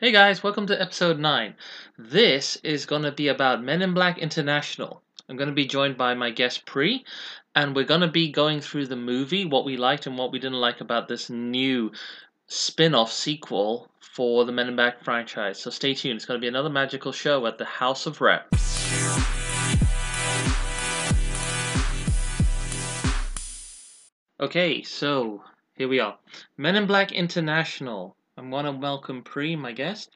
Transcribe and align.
Hey 0.00 0.10
guys, 0.10 0.42
welcome 0.42 0.66
to 0.66 0.82
episode 0.82 1.20
9. 1.20 1.54
This 1.96 2.56
is 2.64 2.84
going 2.84 3.02
to 3.02 3.12
be 3.12 3.28
about 3.28 3.62
Men 3.62 3.80
in 3.80 3.94
Black 3.94 4.18
International. 4.18 5.00
I'm 5.28 5.36
going 5.36 5.48
to 5.48 5.54
be 5.54 5.66
joined 5.66 5.96
by 5.96 6.14
my 6.14 6.30
guest 6.30 6.66
Pri, 6.66 7.04
and 7.54 7.76
we're 7.76 7.84
going 7.84 8.00
to 8.00 8.08
be 8.08 8.32
going 8.32 8.60
through 8.60 8.88
the 8.88 8.96
movie, 8.96 9.44
what 9.44 9.64
we 9.64 9.76
liked 9.76 10.08
and 10.08 10.18
what 10.18 10.32
we 10.32 10.40
didn't 10.40 10.60
like 10.60 10.80
about 10.80 11.06
this 11.06 11.30
new 11.30 11.92
spin 12.48 12.92
off 12.92 13.12
sequel 13.12 13.88
for 14.00 14.44
the 14.44 14.50
Men 14.50 14.66
in 14.66 14.74
Black 14.74 15.00
franchise. 15.04 15.60
So 15.60 15.70
stay 15.70 15.94
tuned, 15.94 16.16
it's 16.16 16.24
going 16.24 16.40
to 16.40 16.44
be 16.44 16.48
another 16.48 16.70
magical 16.70 17.12
show 17.12 17.46
at 17.46 17.56
the 17.56 17.64
House 17.64 18.06
of 18.06 18.20
Rep. 18.20 18.48
Okay, 24.40 24.82
so 24.82 25.44
here 25.76 25.86
we 25.86 26.00
are. 26.00 26.18
Men 26.56 26.74
in 26.74 26.88
Black 26.88 27.12
International. 27.12 28.16
I 28.36 28.42
want 28.42 28.66
to 28.66 28.72
welcome 28.72 29.22
Pri, 29.22 29.54
my 29.54 29.70
guest. 29.70 30.10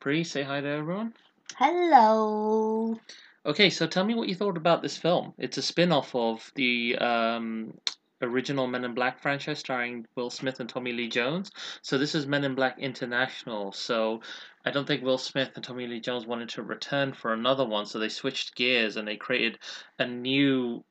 Pri, 0.00 0.24
say 0.24 0.42
hi 0.42 0.62
to 0.62 0.66
everyone. 0.66 1.12
Hello. 1.56 2.98
Okay, 3.44 3.68
so 3.68 3.86
tell 3.86 4.04
me 4.04 4.14
what 4.14 4.28
you 4.28 4.34
thought 4.34 4.56
about 4.56 4.80
this 4.80 4.96
film. 4.96 5.34
It's 5.36 5.58
a 5.58 5.62
spin 5.62 5.92
off 5.92 6.14
of 6.14 6.50
the 6.54 6.96
um, 6.96 7.74
original 8.22 8.66
Men 8.66 8.84
in 8.84 8.94
Black 8.94 9.20
franchise 9.20 9.58
starring 9.58 10.06
Will 10.16 10.30
Smith 10.30 10.60
and 10.60 10.68
Tommy 10.68 10.92
Lee 10.92 11.08
Jones. 11.08 11.50
So 11.82 11.98
this 11.98 12.14
is 12.14 12.26
Men 12.26 12.44
in 12.44 12.54
Black 12.54 12.78
International. 12.78 13.70
So 13.72 14.22
I 14.64 14.70
don't 14.70 14.86
think 14.86 15.02
Will 15.02 15.18
Smith 15.18 15.50
and 15.54 15.62
Tommy 15.62 15.86
Lee 15.86 16.00
Jones 16.00 16.26
wanted 16.26 16.48
to 16.50 16.62
return 16.62 17.12
for 17.12 17.34
another 17.34 17.66
one, 17.66 17.84
so 17.84 17.98
they 17.98 18.08
switched 18.08 18.54
gears 18.54 18.96
and 18.96 19.06
they 19.06 19.16
created 19.16 19.58
a 19.98 20.06
new 20.06 20.84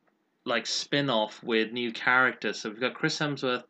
like 0.45 0.67
spin 0.67 1.09
off 1.09 1.43
with 1.43 1.71
new 1.71 1.91
characters. 1.91 2.59
So 2.59 2.69
we've 2.69 2.79
got 2.79 2.93
Chris 2.93 3.17
Hemsworth 3.17 3.63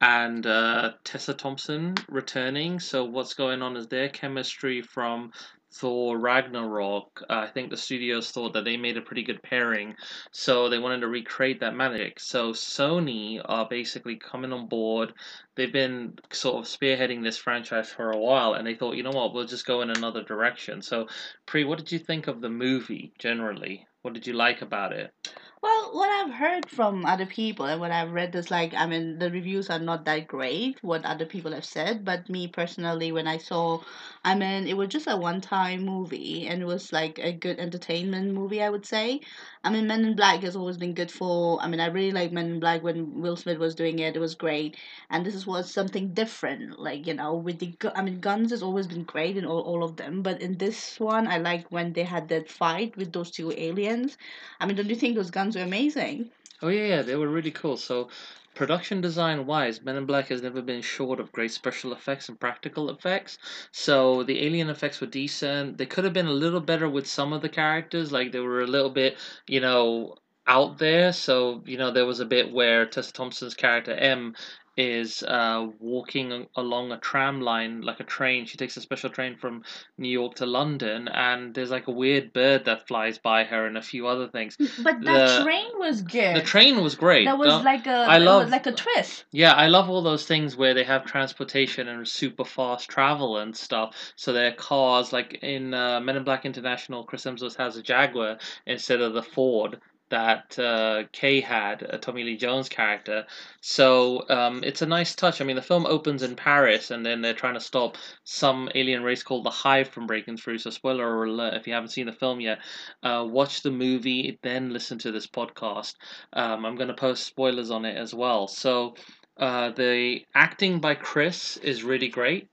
and 0.00 0.46
uh, 0.46 0.92
Tessa 1.04 1.34
Thompson 1.34 1.96
returning. 2.08 2.80
So 2.80 3.04
what's 3.04 3.34
going 3.34 3.62
on 3.62 3.76
is 3.76 3.88
their 3.88 4.08
chemistry 4.08 4.82
from 4.82 5.32
Thor 5.70 6.18
Ragnarok. 6.18 7.22
Uh, 7.28 7.34
I 7.34 7.46
think 7.48 7.70
the 7.70 7.76
studios 7.76 8.30
thought 8.30 8.54
that 8.54 8.64
they 8.64 8.76
made 8.76 8.96
a 8.96 9.02
pretty 9.02 9.22
good 9.22 9.42
pairing, 9.42 9.96
so 10.30 10.68
they 10.68 10.78
wanted 10.78 11.00
to 11.00 11.08
recreate 11.08 11.60
that 11.60 11.74
magic. 11.74 12.20
So 12.20 12.52
Sony 12.52 13.40
are 13.44 13.68
basically 13.68 14.16
coming 14.16 14.52
on 14.52 14.66
board. 14.66 15.12
They've 15.56 15.72
been 15.72 16.18
sort 16.32 16.56
of 16.56 16.64
spearheading 16.64 17.22
this 17.22 17.36
franchise 17.36 17.90
for 17.90 18.10
a 18.10 18.18
while, 18.18 18.54
and 18.54 18.66
they 18.66 18.74
thought, 18.74 18.96
you 18.96 19.02
know 19.02 19.10
what, 19.10 19.34
we'll 19.34 19.46
just 19.46 19.66
go 19.66 19.82
in 19.82 19.90
another 19.90 20.22
direction. 20.22 20.80
So, 20.80 21.08
Pri, 21.44 21.64
what 21.64 21.78
did 21.78 21.92
you 21.92 21.98
think 21.98 22.28
of 22.28 22.40
the 22.40 22.48
movie 22.48 23.12
generally? 23.18 23.86
What 24.02 24.14
did 24.14 24.26
you 24.26 24.32
like 24.32 24.62
about 24.62 24.92
it? 24.92 25.12
Well, 25.60 25.90
what 25.94 26.08
I've 26.10 26.34
heard 26.34 26.68
from 26.70 27.04
other 27.04 27.26
people 27.26 27.66
and 27.66 27.80
what 27.80 27.90
I've 27.90 28.12
read 28.12 28.34
is 28.34 28.50
like, 28.50 28.74
I 28.74 28.86
mean, 28.86 29.18
the 29.18 29.30
reviews 29.30 29.68
are 29.70 29.78
not 29.78 30.04
that 30.04 30.26
great, 30.28 30.82
what 30.82 31.04
other 31.04 31.26
people 31.26 31.52
have 31.52 31.64
said. 31.64 32.04
But 32.04 32.28
me 32.28 32.46
personally, 32.48 33.10
when 33.12 33.26
I 33.26 33.38
saw, 33.38 33.80
I 34.24 34.34
mean, 34.36 34.66
it 34.68 34.76
was 34.76 34.88
just 34.88 35.06
a 35.08 35.16
one 35.16 35.40
time 35.40 35.84
movie 35.84 36.46
and 36.46 36.62
it 36.62 36.64
was 36.64 36.92
like 36.92 37.18
a 37.18 37.32
good 37.32 37.58
entertainment 37.58 38.32
movie, 38.34 38.62
I 38.62 38.70
would 38.70 38.86
say. 38.86 39.20
I 39.64 39.70
mean, 39.70 39.86
Men 39.88 40.04
in 40.04 40.14
Black 40.16 40.42
has 40.42 40.54
always 40.56 40.76
been 40.76 40.94
good 40.94 41.10
for, 41.10 41.60
I 41.60 41.66
mean, 41.68 41.80
I 41.80 41.86
really 41.86 42.12
like 42.12 42.30
Men 42.32 42.50
in 42.50 42.60
Black 42.60 42.82
when 42.84 43.20
Will 43.20 43.36
Smith 43.36 43.58
was 43.58 43.74
doing 43.74 43.98
it, 43.98 44.16
it 44.16 44.20
was 44.20 44.34
great. 44.36 44.76
And 45.10 45.24
this 45.26 45.46
was 45.46 45.70
something 45.72 46.14
different, 46.14 46.78
like, 46.78 47.06
you 47.06 47.14
know, 47.14 47.34
with 47.34 47.58
the, 47.58 47.74
I 47.96 48.02
mean, 48.02 48.20
guns 48.20 48.50
has 48.50 48.62
always 48.62 48.86
been 48.86 49.04
great 49.04 49.36
in 49.36 49.44
all, 49.44 49.60
all 49.62 49.82
of 49.82 49.96
them. 49.96 50.22
But 50.22 50.40
in 50.40 50.56
this 50.58 50.98
one, 51.00 51.26
I 51.26 51.38
like 51.38 51.66
when 51.70 51.92
they 51.92 52.04
had 52.04 52.28
that 52.28 52.48
fight 52.48 52.96
with 52.96 53.12
those 53.12 53.30
two 53.32 53.52
aliens. 53.56 54.16
I 54.60 54.66
mean, 54.66 54.76
don't 54.76 54.88
you 54.88 54.94
think 54.96 55.16
those 55.16 55.30
guns 55.32 55.47
were 55.56 55.62
amazing? 55.62 56.30
Oh 56.62 56.68
yeah, 56.68 56.86
yeah, 56.86 57.02
they 57.02 57.16
were 57.16 57.28
really 57.28 57.50
cool. 57.50 57.76
So, 57.76 58.08
production 58.54 59.00
design 59.00 59.46
wise, 59.46 59.82
Men 59.82 59.96
in 59.96 60.06
Black 60.06 60.28
has 60.28 60.42
never 60.42 60.60
been 60.60 60.82
short 60.82 61.20
of 61.20 61.30
great 61.30 61.52
special 61.52 61.92
effects 61.92 62.28
and 62.28 62.38
practical 62.40 62.90
effects. 62.90 63.38
So 63.70 64.24
the 64.24 64.44
alien 64.44 64.68
effects 64.68 65.00
were 65.00 65.06
decent. 65.06 65.78
They 65.78 65.86
could 65.86 66.04
have 66.04 66.12
been 66.12 66.26
a 66.26 66.32
little 66.32 66.60
better 66.60 66.88
with 66.88 67.06
some 67.06 67.32
of 67.32 67.42
the 67.42 67.48
characters, 67.48 68.10
like 68.10 68.32
they 68.32 68.40
were 68.40 68.62
a 68.62 68.66
little 68.66 68.90
bit, 68.90 69.16
you 69.46 69.60
know, 69.60 70.16
out 70.48 70.78
there. 70.78 71.12
So 71.12 71.62
you 71.66 71.78
know, 71.78 71.92
there 71.92 72.06
was 72.06 72.20
a 72.20 72.26
bit 72.26 72.52
where 72.52 72.86
Tessa 72.86 73.12
Thompson's 73.12 73.54
character 73.54 73.92
M 73.92 74.34
is 74.78 75.24
uh, 75.24 75.66
walking 75.80 76.46
along 76.54 76.92
a 76.92 76.98
tram 76.98 77.40
line 77.40 77.82
like 77.82 77.98
a 77.98 78.04
train. 78.04 78.46
She 78.46 78.56
takes 78.56 78.76
a 78.76 78.80
special 78.80 79.10
train 79.10 79.36
from 79.36 79.64
New 79.98 80.08
York 80.08 80.36
to 80.36 80.46
London, 80.46 81.08
and 81.08 81.52
there's 81.52 81.70
like 81.72 81.88
a 81.88 81.90
weird 81.90 82.32
bird 82.32 82.64
that 82.66 82.86
flies 82.86 83.18
by 83.18 83.42
her 83.42 83.66
and 83.66 83.76
a 83.76 83.82
few 83.82 84.06
other 84.06 84.28
things. 84.28 84.56
But 84.56 85.00
The- 85.00 85.04
that 85.04 85.42
train 85.42 85.70
was 85.78 86.02
good. 86.02 86.36
The 86.36 86.42
train 86.42 86.80
was 86.80 86.94
great. 86.94 87.24
That 87.24 87.38
was 87.38 87.64
like 87.64 87.88
a, 87.88 87.90
I 88.08 88.18
love- 88.18 88.48
like 88.50 88.66
a 88.68 88.72
twist. 88.72 89.24
yeah, 89.32 89.52
I 89.52 89.66
love 89.66 89.90
all 89.90 90.00
those 90.02 90.26
things 90.26 90.56
where 90.56 90.74
they 90.74 90.84
have 90.84 91.04
transportation 91.04 91.88
and 91.88 92.06
super 92.06 92.44
fast 92.44 92.88
travel 92.88 93.38
and 93.38 93.56
stuff. 93.56 93.96
So 94.14 94.32
their 94.32 94.52
cars, 94.52 95.12
like 95.12 95.34
in 95.42 95.74
uh, 95.74 95.98
Men 96.00 96.16
in 96.16 96.22
Black 96.22 96.44
International, 96.44 97.02
Chris 97.02 97.24
Hemsworth 97.24 97.56
has 97.56 97.76
a 97.76 97.82
Jaguar 97.82 98.38
instead 98.64 99.00
of 99.00 99.12
the 99.12 99.22
Ford 99.24 99.80
that 100.10 100.58
uh, 100.58 101.04
Kay 101.12 101.40
had, 101.40 101.82
a 101.82 101.98
Tommy 101.98 102.24
Lee 102.24 102.36
Jones 102.36 102.68
character. 102.68 103.26
So 103.60 104.28
um, 104.28 104.62
it's 104.64 104.82
a 104.82 104.86
nice 104.86 105.14
touch. 105.14 105.40
I 105.40 105.44
mean, 105.44 105.56
the 105.56 105.62
film 105.62 105.86
opens 105.86 106.22
in 106.22 106.36
Paris, 106.36 106.90
and 106.90 107.04
then 107.04 107.22
they're 107.22 107.34
trying 107.34 107.54
to 107.54 107.60
stop 107.60 107.96
some 108.24 108.68
alien 108.74 109.02
race 109.02 109.22
called 109.22 109.44
the 109.44 109.50
Hive 109.50 109.88
from 109.88 110.06
breaking 110.06 110.36
through. 110.36 110.58
So 110.58 110.70
spoiler 110.70 111.24
alert 111.24 111.54
if 111.54 111.66
you 111.66 111.74
haven't 111.74 111.90
seen 111.90 112.06
the 112.06 112.12
film 112.12 112.40
yet, 112.40 112.58
uh, 113.02 113.26
watch 113.28 113.62
the 113.62 113.70
movie, 113.70 114.38
then 114.42 114.72
listen 114.72 114.98
to 114.98 115.12
this 115.12 115.26
podcast. 115.26 115.94
Um, 116.32 116.64
I'm 116.64 116.76
going 116.76 116.88
to 116.88 116.94
post 116.94 117.24
spoilers 117.24 117.70
on 117.70 117.84
it 117.84 117.96
as 117.96 118.14
well. 118.14 118.48
So. 118.48 118.94
Uh, 119.40 119.70
the 119.70 120.20
acting 120.34 120.80
by 120.80 120.96
Chris 120.96 121.58
is 121.58 121.84
really 121.84 122.08
great. 122.08 122.48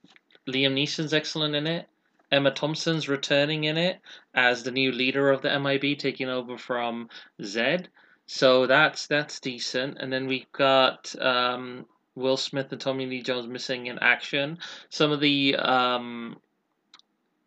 Liam 0.48 0.74
Neeson's 0.74 1.12
excellent 1.12 1.56
in 1.56 1.66
it. 1.66 1.88
Emma 2.30 2.50
Thompson's 2.50 3.08
returning 3.08 3.64
in 3.64 3.76
it 3.76 4.00
as 4.34 4.62
the 4.62 4.70
new 4.70 4.92
leader 4.92 5.30
of 5.30 5.42
the 5.42 5.58
MIB, 5.58 5.98
taking 5.98 6.28
over 6.28 6.58
from 6.58 7.08
Zed. 7.42 7.88
So 8.26 8.66
that's 8.66 9.06
that's 9.06 9.40
decent. 9.40 9.98
And 10.00 10.12
then 10.12 10.26
we've 10.26 10.50
got 10.52 11.14
um, 11.20 11.86
Will 12.16 12.36
Smith 12.36 12.72
and 12.72 12.80
Tommy 12.80 13.06
Lee 13.06 13.22
Jones 13.22 13.46
missing 13.46 13.86
in 13.86 13.98
action. 14.00 14.58
Some 14.88 15.12
of 15.12 15.20
the 15.20 15.54
um, 15.56 16.36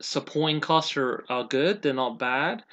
supporting 0.02 0.62
costs 0.62 0.96
are, 0.96 1.26
are 1.30 1.44
good. 1.44 1.82
They're 1.82 1.94
not 1.94 2.20
bad. 2.20 2.64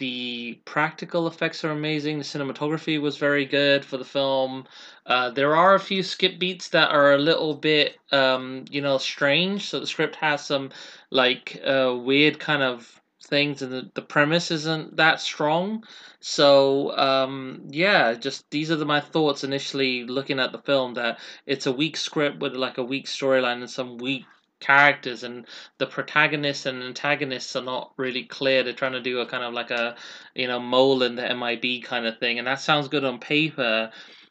The 0.00 0.58
practical 0.64 1.26
effects 1.26 1.62
are 1.62 1.72
amazing. 1.72 2.16
The 2.16 2.24
cinematography 2.24 2.98
was 2.98 3.18
very 3.18 3.44
good 3.44 3.84
for 3.84 3.98
the 3.98 4.04
film. 4.04 4.66
Uh, 5.04 5.28
there 5.28 5.54
are 5.54 5.74
a 5.74 5.80
few 5.80 6.02
skip 6.02 6.38
beats 6.38 6.70
that 6.70 6.90
are 6.90 7.12
a 7.12 7.18
little 7.18 7.52
bit, 7.52 7.98
um, 8.10 8.64
you 8.70 8.80
know, 8.80 8.96
strange. 8.96 9.68
So 9.68 9.78
the 9.78 9.86
script 9.86 10.16
has 10.16 10.46
some 10.46 10.70
like 11.10 11.60
uh, 11.62 11.94
weird 12.02 12.38
kind 12.38 12.62
of 12.62 12.98
things, 13.24 13.60
and 13.60 13.70
the, 13.70 13.90
the 13.92 14.00
premise 14.00 14.50
isn't 14.50 14.96
that 14.96 15.20
strong. 15.20 15.84
So 16.20 16.96
um, 16.96 17.66
yeah, 17.68 18.14
just 18.14 18.50
these 18.50 18.70
are 18.70 18.76
the, 18.76 18.86
my 18.86 19.00
thoughts 19.00 19.44
initially 19.44 20.04
looking 20.04 20.40
at 20.40 20.50
the 20.50 20.60
film. 20.60 20.94
That 20.94 21.18
it's 21.44 21.66
a 21.66 21.72
weak 21.72 21.98
script 21.98 22.40
with 22.40 22.54
like 22.54 22.78
a 22.78 22.82
weak 22.82 23.04
storyline 23.04 23.60
and 23.60 23.70
some 23.70 23.98
weak 23.98 24.24
characters 24.60 25.24
and 25.24 25.46
the 25.78 25.86
protagonists 25.86 26.66
and 26.66 26.82
antagonists 26.82 27.56
are 27.56 27.62
not 27.62 27.92
really 27.96 28.24
clear 28.24 28.62
they're 28.62 28.72
trying 28.72 28.92
to 28.92 29.00
do 29.00 29.20
a 29.20 29.26
kind 29.26 29.42
of 29.42 29.52
like 29.52 29.70
a 29.70 29.96
you 30.34 30.46
know 30.46 30.60
mole 30.60 31.02
in 31.02 31.16
the 31.16 31.34
mib 31.34 31.84
kind 31.84 32.06
of 32.06 32.18
thing 32.18 32.38
and 32.38 32.46
that 32.46 32.60
sounds 32.60 32.88
good 32.88 33.04
on 33.04 33.18
paper 33.18 33.90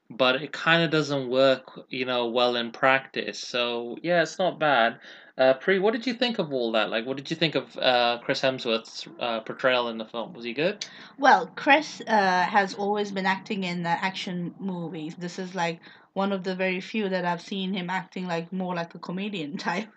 but 0.09 0.41
it 0.41 0.51
kind 0.51 0.84
of 0.84 0.89
doesn't 0.89 1.29
work, 1.29 1.81
you 1.89 2.06
know, 2.06 2.28
well 2.29 2.56
in 2.56 2.72
practice. 2.72 3.39
So 3.39 3.97
yeah, 4.01 4.23
it's 4.23 4.39
not 4.39 4.59
bad. 4.59 5.00
Uh, 5.38 5.53
Pri, 5.53 5.79
what 5.79 5.94
did 5.94 6.06
you 6.06 6.13
think 6.13 6.38
of 6.38 6.51
all 6.51 6.73
that? 6.73 6.89
Like, 6.89 7.06
what 7.06 7.16
did 7.16 7.29
you 7.29 7.38
think 7.38 7.56
of 7.56 7.78
uh, 7.78 8.18
Chris 8.22 8.41
Hemsworth's 8.41 9.07
uh, 9.19 9.39
portrayal 9.39 9.88
in 9.88 9.97
the 9.97 10.03
film? 10.03 10.34
Was 10.34 10.44
he 10.44 10.53
good? 10.53 10.85
Well, 11.18 11.47
Chris 11.56 12.01
uh, 12.06 12.44
has 12.44 12.73
always 12.73 13.12
been 13.12 13.25
acting 13.25 13.63
in 13.63 13.85
action 13.85 14.53
movies. 14.59 15.16
This 15.16 15.39
is 15.39 15.56
like 15.56 15.79
one 16.19 16.34
of 16.34 16.44
the 16.44 16.53
very 16.53 16.81
few 16.81 17.07
that 17.07 17.24
I've 17.24 17.41
seen 17.52 17.74
him 17.74 17.90
acting 17.90 18.28
like 18.28 18.52
more 18.52 18.75
like 18.75 18.94
a 18.94 19.00
comedian 19.00 19.56
type, 19.69 19.88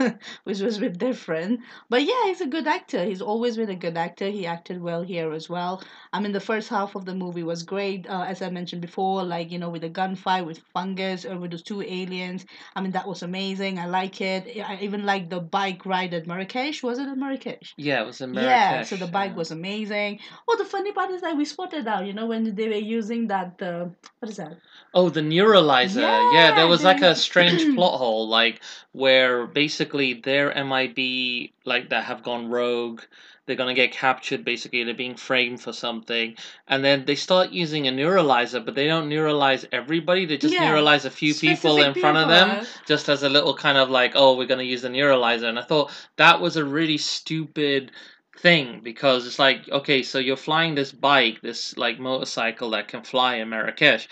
which 0.45 0.61
was 0.61 0.77
a 0.77 0.81
bit 0.87 0.97
different. 1.09 1.61
But 1.91 2.03
yeah, 2.11 2.23
he's 2.27 2.41
a 2.41 2.47
good 2.57 2.69
actor. 2.79 3.05
He's 3.05 3.21
always 3.31 3.57
been 3.57 3.71
a 3.71 3.83
good 3.87 3.97
actor. 3.97 4.29
He 4.39 4.47
acted 4.47 4.81
well 4.81 5.03
here 5.03 5.33
as 5.33 5.49
well. 5.55 5.83
I 6.13 6.21
mean, 6.21 6.31
the 6.31 6.47
first 6.51 6.69
half 6.69 6.95
of 6.95 7.07
the 7.07 7.15
movie 7.25 7.43
was 7.53 7.65
great, 7.75 8.01
uh, 8.09 8.25
as 8.33 8.41
I 8.41 8.51
mentioned 8.51 8.83
before, 8.83 9.25
like, 9.25 9.51
you 9.51 9.59
know, 9.59 9.71
with 9.75 9.83
the 9.83 9.91
gunfight 10.01 10.47
with 10.47 10.61
Vungus 10.77 11.29
or 11.29 11.37
with 11.41 11.51
those 11.51 11.65
two 11.71 11.83
aliens. 11.83 12.47
I 12.77 12.79
mean, 12.83 12.93
that 12.93 13.09
was 13.13 13.23
amazing. 13.23 13.81
I 13.81 13.87
like 13.87 14.21
it. 14.21 14.43
I 14.71 14.79
even 14.87 15.03
like 15.13 15.25
the 15.29 15.41
bike 15.41 15.85
ride 15.93 16.15
at 16.15 16.27
Marrakesh. 16.31 16.85
Was 16.85 16.99
it 17.03 17.09
at 17.09 17.19
Marrakesh? 17.25 17.75
Yeah, 17.77 18.03
it 18.03 18.07
was 18.07 18.21
in 18.21 18.33
Yeah, 18.35 18.83
so 18.85 18.95
the 18.97 19.13
bike 19.19 19.33
yeah. 19.33 19.43
was 19.43 19.51
amazing. 19.51 20.21
Oh, 20.49 20.57
the 20.57 20.71
funny 20.75 20.93
part 20.93 21.11
is 21.11 21.21
that 21.23 21.37
we 21.37 21.45
spotted 21.45 21.87
out, 21.93 22.07
you 22.07 22.15
know, 22.19 22.27
when 22.33 22.55
they 22.55 22.69
were 22.69 22.87
using 22.99 23.23
that, 23.35 23.61
uh, 23.71 23.87
what 24.21 24.31
is 24.31 24.37
that? 24.37 24.55
Oh, 24.95 25.09
the 25.09 25.25
neuralizer. 25.33 26.03
yeah, 26.03 26.12
yeah. 26.33 26.55
There 26.55 26.67
was 26.67 26.85
like 26.85 27.03
a 27.03 27.15
strange 27.15 27.63
plot 27.75 27.99
hole, 27.99 28.29
like 28.29 28.61
where 28.93 29.47
basically 29.47 30.15
their 30.15 30.53
MIB, 30.65 31.51
like 31.65 31.89
that 31.91 32.05
have 32.05 32.23
gone 32.23 32.51
rogue. 32.51 33.03
They're 33.47 33.57
gonna 33.57 33.75
get 33.75 33.91
captured. 33.91 34.45
Basically, 34.45 34.85
they're 34.85 34.95
being 34.95 35.17
framed 35.17 35.61
for 35.61 35.73
something, 35.73 36.37
and 36.69 36.85
then 36.85 37.05
they 37.07 37.17
start 37.17 37.51
using 37.51 37.89
a 37.89 37.91
neuralizer, 37.91 38.65
but 38.65 38.77
they 38.77 38.87
don't 38.87 39.09
neuralize 39.11 39.65
everybody. 39.73 40.27
They 40.27 40.37
just 40.37 40.55
Yeah, 40.55 40.71
neuralize 40.71 41.05
a 41.05 41.11
few 41.11 41.35
people 41.35 41.73
Specific 41.73 41.97
in 41.97 42.01
front 42.01 42.19
of 42.19 42.29
them, 42.29 42.65
just 42.87 43.09
as 43.09 43.25
a 43.25 43.29
little 43.29 43.55
kind 43.55 43.79
of 43.79 43.91
like, 43.91 44.13
oh, 44.15 44.37
we're 44.37 44.47
gonna 44.47 44.63
use 44.63 44.83
the 44.83 44.89
neuralizer. 44.91 45.49
And 45.49 45.59
I 45.59 45.63
thought 45.63 45.91
that 46.17 46.41
was 46.41 46.57
a 46.57 46.65
really 46.65 46.99
stupid 46.99 47.91
thing 48.39 48.81
because 48.83 49.27
it's 49.27 49.39
like 49.39 49.69
okay 49.71 50.03
so 50.03 50.19
you're 50.19 50.37
flying 50.37 50.75
this 50.75 50.91
bike 50.91 51.39
this 51.43 51.77
like 51.77 51.99
motorcycle 51.99 52.71
that 52.71 52.89
can 52.89 53.03
fly 53.03 53.37
in 53.37 53.49
marrakesh. 53.51 54.09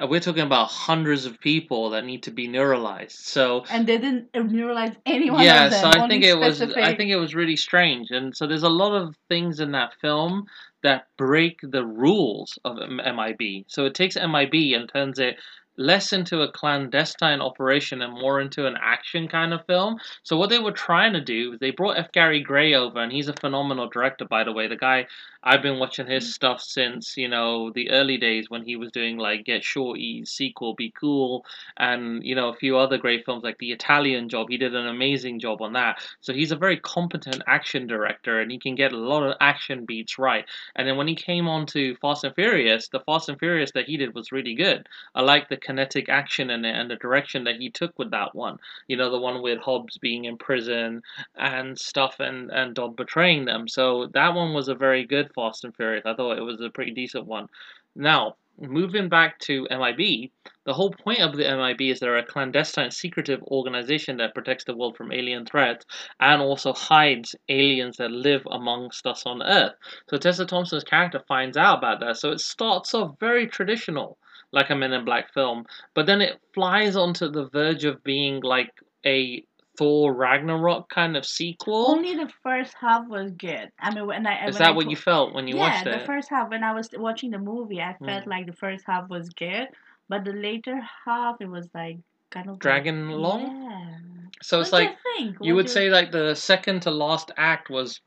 Uh, 0.00 0.06
we're 0.06 0.20
talking 0.20 0.42
about 0.42 0.66
hundreds 0.66 1.24
of 1.24 1.40
people 1.40 1.90
that 1.90 2.04
need 2.04 2.22
to 2.22 2.30
be 2.30 2.46
neuralized. 2.46 3.12
So 3.12 3.64
And 3.70 3.86
they 3.86 3.96
didn't 3.96 4.30
neuralize 4.32 4.96
anyone 5.06 5.42
yeah 5.42 5.70
so 5.70 5.88
i 5.88 6.06
think 6.06 6.22
it 6.22 6.38
was 6.38 6.60
i 6.60 6.94
think 6.94 7.10
it 7.10 7.16
was 7.16 7.34
really 7.34 7.56
strange. 7.56 8.10
And 8.10 8.36
so 8.36 8.46
there's 8.46 8.62
a 8.62 8.68
lot 8.68 8.94
of 8.94 9.16
things 9.28 9.58
in 9.58 9.72
that 9.72 9.94
film 10.00 10.44
that 10.82 11.06
break 11.16 11.60
the 11.62 11.86
rules 11.86 12.58
of 12.64 12.76
mib 12.76 13.64
so 13.68 13.86
it 13.86 13.94
takes 13.94 14.16
mib 14.16 14.54
and 14.74 14.88
turns 14.88 15.18
it 15.18 15.36
less 15.76 16.12
into 16.12 16.42
a 16.42 16.52
clandestine 16.52 17.40
operation 17.40 18.02
and 18.02 18.12
more 18.12 18.40
into 18.40 18.66
an 18.66 18.76
action 18.80 19.28
kind 19.28 19.52
of 19.52 19.64
film 19.66 19.98
so 20.22 20.36
what 20.36 20.50
they 20.50 20.58
were 20.58 20.72
trying 20.72 21.12
to 21.14 21.20
do, 21.20 21.58
they 21.58 21.70
brought 21.70 21.98
F. 21.98 22.12
Gary 22.12 22.40
Gray 22.40 22.74
over, 22.74 23.00
and 23.00 23.12
he's 23.12 23.28
a 23.28 23.32
phenomenal 23.34 23.88
director, 23.88 24.24
by 24.24 24.44
the 24.44 24.52
way. 24.52 24.68
The 24.68 24.76
guy 24.76 25.06
I've 25.44 25.62
been 25.62 25.78
watching 25.78 26.06
his 26.06 26.24
mm-hmm. 26.24 26.30
stuff 26.30 26.62
since 26.62 27.16
you 27.16 27.28
know 27.28 27.70
the 27.70 27.90
early 27.90 28.16
days 28.16 28.48
when 28.48 28.64
he 28.64 28.76
was 28.76 28.92
doing 28.92 29.18
like 29.18 29.44
Get 29.44 29.64
Shorty, 29.64 30.24
sequel, 30.24 30.74
Be 30.74 30.92
Cool, 30.98 31.44
and 31.76 32.24
you 32.24 32.34
know 32.34 32.48
a 32.48 32.54
few 32.54 32.78
other 32.78 32.98
great 32.98 33.24
films 33.24 33.42
like 33.42 33.58
The 33.58 33.72
Italian 33.72 34.28
Job. 34.28 34.48
He 34.48 34.56
did 34.56 34.74
an 34.74 34.86
amazing 34.86 35.40
job 35.40 35.60
on 35.62 35.72
that. 35.72 36.00
So 36.20 36.32
he's 36.32 36.52
a 36.52 36.56
very 36.56 36.76
competent 36.76 37.42
action 37.46 37.86
director, 37.86 38.40
and 38.40 38.50
he 38.50 38.58
can 38.58 38.74
get 38.74 38.92
a 38.92 38.98
lot 38.98 39.24
of 39.24 39.36
action 39.40 39.84
beats 39.84 40.18
right. 40.18 40.44
And 40.76 40.86
then 40.86 40.96
when 40.96 41.08
he 41.08 41.16
came 41.16 41.48
on 41.48 41.66
to 41.66 41.96
Fast 41.96 42.24
and 42.24 42.34
Furious, 42.34 42.88
the 42.88 43.00
Fast 43.00 43.28
and 43.28 43.38
Furious 43.38 43.72
that 43.72 43.86
he 43.86 43.96
did 43.96 44.14
was 44.14 44.32
really 44.32 44.54
good. 44.54 44.88
I 45.14 45.22
like 45.22 45.48
the 45.48 45.56
kinetic 45.62 46.08
action 46.08 46.50
in 46.50 46.64
it 46.64 46.74
and 46.74 46.90
the 46.90 46.96
direction 46.96 47.44
that 47.44 47.56
he 47.56 47.70
took 47.70 47.98
with 47.98 48.10
that 48.10 48.34
one. 48.34 48.58
You 48.88 48.96
know, 48.96 49.10
the 49.10 49.18
one 49.18 49.42
with 49.42 49.58
Hobbs 49.60 49.98
being 49.98 50.26
in 50.26 50.36
prison 50.36 51.02
and 51.36 51.78
stuff 51.78 52.16
and, 52.20 52.50
and 52.50 52.74
Dom 52.74 52.94
betraying 52.94 53.46
them. 53.46 53.68
So 53.68 54.08
that 54.14 54.34
one 54.34 54.52
was 54.52 54.68
a 54.68 54.74
very 54.74 55.04
good 55.06 55.32
Fast 55.34 55.64
and 55.64 55.74
Furious. 55.74 56.04
I 56.04 56.14
thought 56.14 56.38
it 56.38 56.42
was 56.42 56.60
a 56.60 56.70
pretty 56.70 56.92
decent 56.92 57.26
one. 57.26 57.48
Now, 57.94 58.36
moving 58.58 59.08
back 59.08 59.38
to 59.40 59.66
MIB, 59.70 60.30
the 60.64 60.72
whole 60.72 60.90
point 60.90 61.20
of 61.20 61.36
the 61.36 61.44
MIB 61.44 61.80
is 61.90 62.00
they're 62.00 62.18
a 62.18 62.24
clandestine, 62.24 62.90
secretive 62.90 63.42
organization 63.44 64.18
that 64.18 64.34
protects 64.34 64.64
the 64.64 64.76
world 64.76 64.96
from 64.96 65.12
alien 65.12 65.44
threats 65.44 65.84
and 66.20 66.40
also 66.40 66.72
hides 66.72 67.34
aliens 67.48 67.96
that 67.96 68.10
live 68.10 68.46
amongst 68.50 69.06
us 69.06 69.26
on 69.26 69.42
Earth. 69.42 69.74
So 70.08 70.18
Tessa 70.18 70.46
Thompson's 70.46 70.84
character 70.84 71.20
finds 71.26 71.56
out 71.56 71.78
about 71.78 72.00
that. 72.00 72.18
So 72.18 72.30
it 72.30 72.40
starts 72.40 72.94
off 72.94 73.18
very 73.18 73.46
traditional, 73.46 74.18
like 74.52 74.70
a 74.70 74.74
Men 74.74 74.92
in 74.92 75.04
Black 75.04 75.32
film, 75.32 75.64
but 75.94 76.06
then 76.06 76.20
it 76.20 76.38
flies 76.54 76.94
onto 76.96 77.28
the 77.30 77.48
verge 77.48 77.84
of 77.84 78.02
being 78.04 78.40
like 78.42 78.70
a 79.04 79.44
Thor 79.78 80.12
Ragnarok 80.12 80.90
kind 80.90 81.16
of 81.16 81.24
sequel. 81.24 81.90
Only 81.90 82.14
the 82.14 82.30
first 82.42 82.74
half 82.78 83.08
was 83.08 83.30
good. 83.32 83.70
I 83.80 83.94
mean, 83.94 84.06
when 84.06 84.26
I 84.26 84.46
Is 84.46 84.58
that 84.58 84.68
I 84.68 84.70
what 84.72 84.90
you 84.90 84.96
felt 84.96 85.32
when 85.34 85.48
you 85.48 85.56
yeah, 85.56 85.60
watched 85.62 85.86
it? 85.86 85.90
Yeah, 85.92 85.98
the 86.00 86.04
first 86.04 86.28
half 86.28 86.50
when 86.50 86.62
I 86.62 86.74
was 86.74 86.90
watching 86.96 87.30
the 87.30 87.38
movie, 87.38 87.80
I 87.80 87.96
felt 88.04 88.24
Mm. 88.24 88.26
like 88.26 88.46
the 88.46 88.52
first 88.52 88.84
half 88.86 89.08
was 89.08 89.30
good, 89.30 89.68
but 90.10 90.24
the 90.24 90.34
later 90.34 90.78
half 91.06 91.40
it 91.40 91.48
was 91.48 91.68
like 91.74 91.96
kind 92.30 92.46
of 92.48 92.52
like- 92.56 92.60
Dragging 92.60 93.08
along? 93.08 93.40
Yeah. 93.70 93.98
So 94.42 94.60
it's 94.60 94.72
What 94.72 94.80
do 94.80 94.84
like 94.84 94.96
you 95.20 95.34
you 95.40 95.54
would 95.54 95.66
do 95.66 95.72
say 95.72 95.88
like 95.88 96.12
the 96.12 96.34
second 96.34 96.82
to 96.82 96.90
last 96.90 97.30
act 97.38 97.70
was 97.70 98.00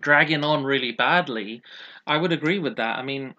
dragging 0.00 0.44
on 0.44 0.64
really 0.64 0.92
badly. 0.92 1.62
I 2.06 2.16
would 2.18 2.32
agree 2.32 2.58
with 2.58 2.76
that. 2.76 2.98
I 2.98 3.02
mean, 3.02 3.34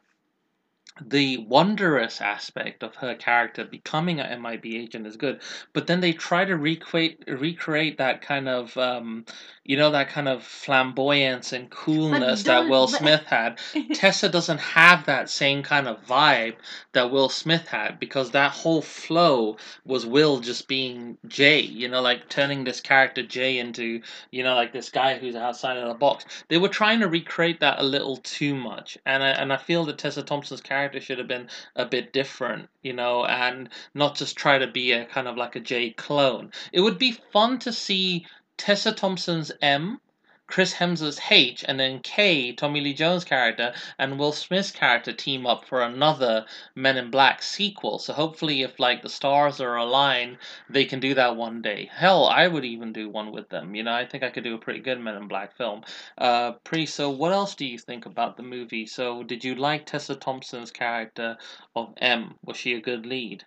the 1.06 1.38
wondrous 1.38 2.22
aspect 2.22 2.84
of 2.84 2.96
her 2.96 3.16
character 3.16 3.64
becoming 3.64 4.20
a 4.20 4.38
MIB 4.38 4.66
agent 4.66 5.08
is 5.08 5.18
good, 5.18 5.42
but 5.74 5.88
then 5.88 6.00
they 6.00 6.14
try 6.14 6.46
to 6.46 6.56
recreate 6.56 7.24
recreate 7.28 7.98
that 7.98 8.22
kind 8.22 8.50
of 8.50 8.76
um, 8.78 9.26
you 9.64 9.78
know 9.78 9.92
that 9.92 10.10
kind 10.10 10.28
of 10.28 10.44
flamboyance 10.44 11.54
and 11.54 11.70
coolness 11.70 12.44
that 12.44 12.70
Will 12.70 12.88
Smith 12.88 13.24
had. 13.26 13.60
Tessa 13.94 14.30
doesn't 14.30 14.60
have 14.60 15.06
that 15.06 15.30
same 15.30 15.62
kind 15.62 15.88
of 15.88 16.04
vibe 16.06 16.56
that 16.94 17.12
Will 17.12 17.30
Smith 17.30 17.68
had 17.68 18.00
because 18.00 18.32
that 18.32 18.52
whole 18.52 18.82
flow 18.82 19.58
was 19.86 20.06
Will 20.06 20.40
just 20.40 20.68
being 20.68 21.18
Jay, 21.28 21.60
you 21.60 21.88
know, 21.88 22.02
like 22.02 22.30
turning 22.30 22.64
this 22.64 22.80
character 22.80 23.24
Jay 23.24 23.60
into, 23.60 24.02
you 24.32 24.44
know, 24.44 24.56
like 24.56 24.74
this 24.74 24.90
guy 24.90 25.18
who's 25.18 25.36
outside 25.36 25.78
of 25.78 25.88
the 25.88 25.94
box. 25.94 26.26
They 26.48 26.58
were 26.58 26.70
trying 26.70 27.02
to 27.02 27.08
recreate 27.08 27.60
that 27.60 27.80
a 27.80 27.84
little 27.84 28.18
too 28.18 28.56
much, 28.56 28.98
and 29.06 29.22
I, 29.22 29.30
and 29.30 29.52
I 29.52 29.58
feel 29.58 29.86
that 29.86 29.98
Tessa 29.98 30.24
Thompson's 30.24 30.62
character 30.62 30.87
should 31.00 31.18
have 31.18 31.28
been 31.28 31.50
a 31.76 31.86
bit 31.86 32.14
different, 32.14 32.70
you 32.82 32.94
know, 32.94 33.26
and 33.26 33.70
not 33.94 34.16
just 34.16 34.36
try 34.38 34.58
to 34.58 34.68
be 34.68 34.92
a 34.92 35.06
kind 35.06 35.28
of 35.28 35.38
like 35.38 35.56
a 35.56 35.60
Jay 35.60 35.92
clone. 35.92 36.52
It 36.72 36.82
would 36.82 36.98
be 36.98 37.12
fun 37.32 37.60
to 37.60 37.74
see 37.74 38.26
Tessa 38.58 38.92
Thompson's 38.92 39.52
M. 39.62 40.00
Chris 40.48 40.74
Hemsworth's 40.76 41.20
H 41.30 41.66
and 41.68 41.78
then 41.78 42.00
K, 42.00 42.54
Tommy 42.54 42.80
Lee 42.80 42.94
Jones' 42.94 43.26
character, 43.26 43.74
and 44.00 44.18
Will 44.18 44.32
Smith's 44.32 44.72
character 44.72 45.12
team 45.12 45.46
up 45.46 45.66
for 45.66 45.82
another 45.82 46.46
Men 46.74 46.96
in 46.96 47.12
Black 47.12 47.44
sequel. 47.44 48.00
So 48.00 48.14
hopefully, 48.14 48.62
if 48.62 48.80
like 48.80 49.02
the 49.02 49.10
stars 49.10 49.60
are 49.60 49.76
aligned, 49.76 50.38
they 50.70 50.86
can 50.86 51.02
do 51.02 51.14
that 51.16 51.36
one 51.36 51.62
day. 51.62 51.90
Hell, 51.94 52.26
I 52.26 52.48
would 52.48 52.64
even 52.64 52.94
do 52.94 53.10
one 53.10 53.32
with 53.34 53.50
them. 53.50 53.76
You 53.76 53.84
know, 53.84 53.94
I 53.94 54.06
think 54.06 54.24
I 54.24 54.30
could 54.30 54.46
do 54.46 54.56
a 54.56 54.58
pretty 54.58 54.80
good 54.80 55.02
Men 55.02 55.16
in 55.16 55.28
Black 55.28 55.58
film. 55.58 55.84
Uh, 56.18 56.54
Pri, 56.64 56.86
so 56.86 57.10
what 57.10 57.34
else 57.34 57.54
do 57.54 57.66
you 57.66 57.78
think 57.78 58.06
about 58.06 58.38
the 58.38 58.44
movie? 58.44 58.86
So, 58.86 59.24
did 59.24 59.44
you 59.44 59.54
like 59.56 59.86
Tessa 59.86 60.16
Thompson's 60.16 60.72
character 60.72 61.38
of 61.76 61.94
M? 61.98 62.36
Was 62.46 62.56
she 62.56 62.74
a 62.74 62.80
good 62.80 63.06
lead? 63.06 63.44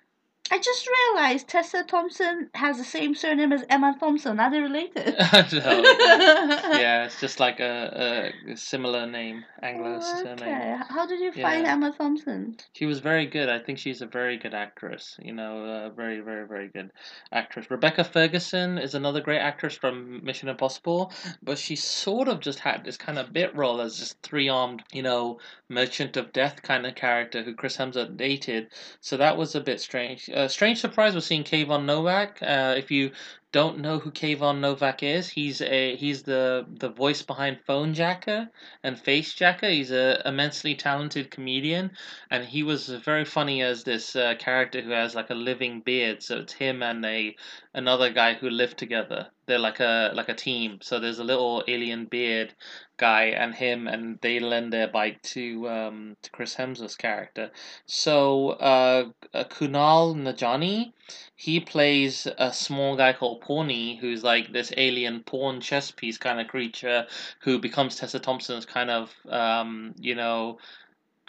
I 0.52 0.58
just 0.58 0.88
realized 0.88 1.46
Tessa 1.48 1.84
Thompson 1.84 2.50
has 2.54 2.76
the 2.76 2.84
same 2.84 3.14
surname 3.14 3.52
as 3.52 3.64
Emma 3.70 3.96
Thompson. 4.00 4.40
Are 4.40 4.50
they 4.50 4.58
related? 4.60 5.14
No, 5.52 5.80
yeah. 5.80 6.78
yeah, 6.80 7.04
it's 7.04 7.20
just 7.20 7.38
like 7.38 7.60
a, 7.60 8.32
a 8.48 8.56
similar 8.56 9.06
name, 9.06 9.44
Anglo 9.62 10.00
Oh, 10.02 10.22
surname. 10.22 10.34
okay. 10.42 10.76
How 10.88 11.06
did 11.06 11.20
you 11.20 11.30
find 11.32 11.64
Yeah. 11.64 11.72
Emma 11.72 11.92
Thompson? 11.96 12.56
She 12.72 12.86
was 12.86 12.98
very 13.00 13.26
good. 13.26 13.48
I 13.48 13.58
think 13.60 13.78
she's 13.78 14.02
a 14.02 14.06
very 14.06 14.36
good 14.38 14.54
actress. 14.54 15.16
You 15.22 15.32
know, 15.34 15.64
uh, 15.64 15.90
very, 15.90 16.20
very, 16.20 16.46
very 16.46 16.68
good 16.68 16.90
actress. 17.32 17.70
Rebecca 17.70 18.02
Ferguson 18.04 18.78
is 18.78 18.94
another 18.94 19.20
great 19.20 19.38
actress 19.40 19.74
from 19.76 20.24
Mission 20.24 20.48
Impossible, 20.48 21.12
but 21.42 21.58
she 21.58 21.76
sort 21.76 22.28
of 22.28 22.40
just 22.40 22.58
had 22.58 22.84
this 22.84 22.96
kind 22.96 23.18
of 23.18 23.32
bit 23.32 23.54
role 23.54 23.80
as 23.80 23.98
this 24.00 24.14
three 24.22 24.48
armed, 24.48 24.82
you 24.92 25.02
know, 25.02 25.38
merchant 25.68 26.16
of 26.16 26.32
death 26.32 26.62
kind 26.62 26.84
of 26.86 26.94
character 26.96 27.42
who 27.42 27.54
Chris 27.54 27.76
Hemsworth 27.76 28.16
dated. 28.16 28.68
So 29.00 29.16
that 29.16 29.36
was 29.36 29.54
a 29.54 29.60
bit 29.60 29.80
strange. 29.80 30.28
Uh, 30.28 30.39
strange 30.48 30.80
surprise 30.80 31.14
was 31.14 31.26
seeing 31.26 31.44
Kayvan 31.44 31.84
Novak. 31.84 32.38
Uh, 32.42 32.74
if 32.76 32.90
you 32.90 33.12
don't 33.52 33.80
know 33.80 33.98
who 33.98 34.10
Kayvan 34.10 34.60
Novak 34.60 35.02
is, 35.02 35.28
he's 35.28 35.60
a 35.60 35.96
he's 35.96 36.22
the 36.22 36.66
the 36.68 36.88
voice 36.88 37.22
behind 37.22 37.58
Fonejacker 37.68 38.48
and 38.84 38.96
Facejacker. 38.96 39.70
He's 39.70 39.90
a 39.90 40.22
immensely 40.24 40.74
talented 40.74 41.30
comedian 41.30 41.90
and 42.30 42.44
he 42.44 42.62
was 42.62 42.88
very 42.88 43.24
funny 43.24 43.62
as 43.62 43.82
this 43.82 44.14
uh, 44.14 44.34
character 44.38 44.80
who 44.80 44.90
has 44.90 45.14
like 45.14 45.30
a 45.30 45.34
living 45.34 45.80
beard. 45.80 46.22
So 46.22 46.38
it's 46.38 46.52
him 46.52 46.82
and 46.82 47.04
a 47.04 47.36
another 47.74 48.12
guy 48.12 48.34
who 48.34 48.50
live 48.50 48.76
together. 48.76 49.28
They're 49.50 49.58
like 49.58 49.80
a 49.80 50.12
like 50.14 50.28
a 50.28 50.34
team. 50.34 50.78
So 50.80 51.00
there's 51.00 51.18
a 51.18 51.24
little 51.24 51.64
alien 51.66 52.04
beard 52.06 52.54
guy 52.96 53.24
and 53.24 53.52
him, 53.54 53.88
and 53.88 54.18
they 54.20 54.38
lend 54.38 54.72
their 54.72 54.86
bike 54.88 55.20
to 55.34 55.68
um 55.68 56.16
to 56.22 56.30
Chris 56.30 56.54
Hemsworth's 56.54 56.96
character. 56.96 57.50
So 57.86 58.50
uh, 58.50 59.10
uh, 59.34 59.44
Kumail 59.44 60.14
Nanjiani, 60.14 60.92
he 61.34 61.58
plays 61.58 62.28
a 62.38 62.52
small 62.52 62.96
guy 62.96 63.12
called 63.12 63.40
Pawny, 63.40 63.96
who's 63.96 64.22
like 64.22 64.52
this 64.52 64.72
alien 64.76 65.24
pawn 65.24 65.60
chess 65.60 65.90
piece 65.90 66.18
kind 66.18 66.40
of 66.40 66.46
creature 66.46 67.06
who 67.40 67.58
becomes 67.58 67.96
Tessa 67.96 68.20
Thompson's 68.20 68.66
kind 68.66 68.90
of 68.90 69.12
um 69.28 69.94
you 69.98 70.14
know 70.14 70.58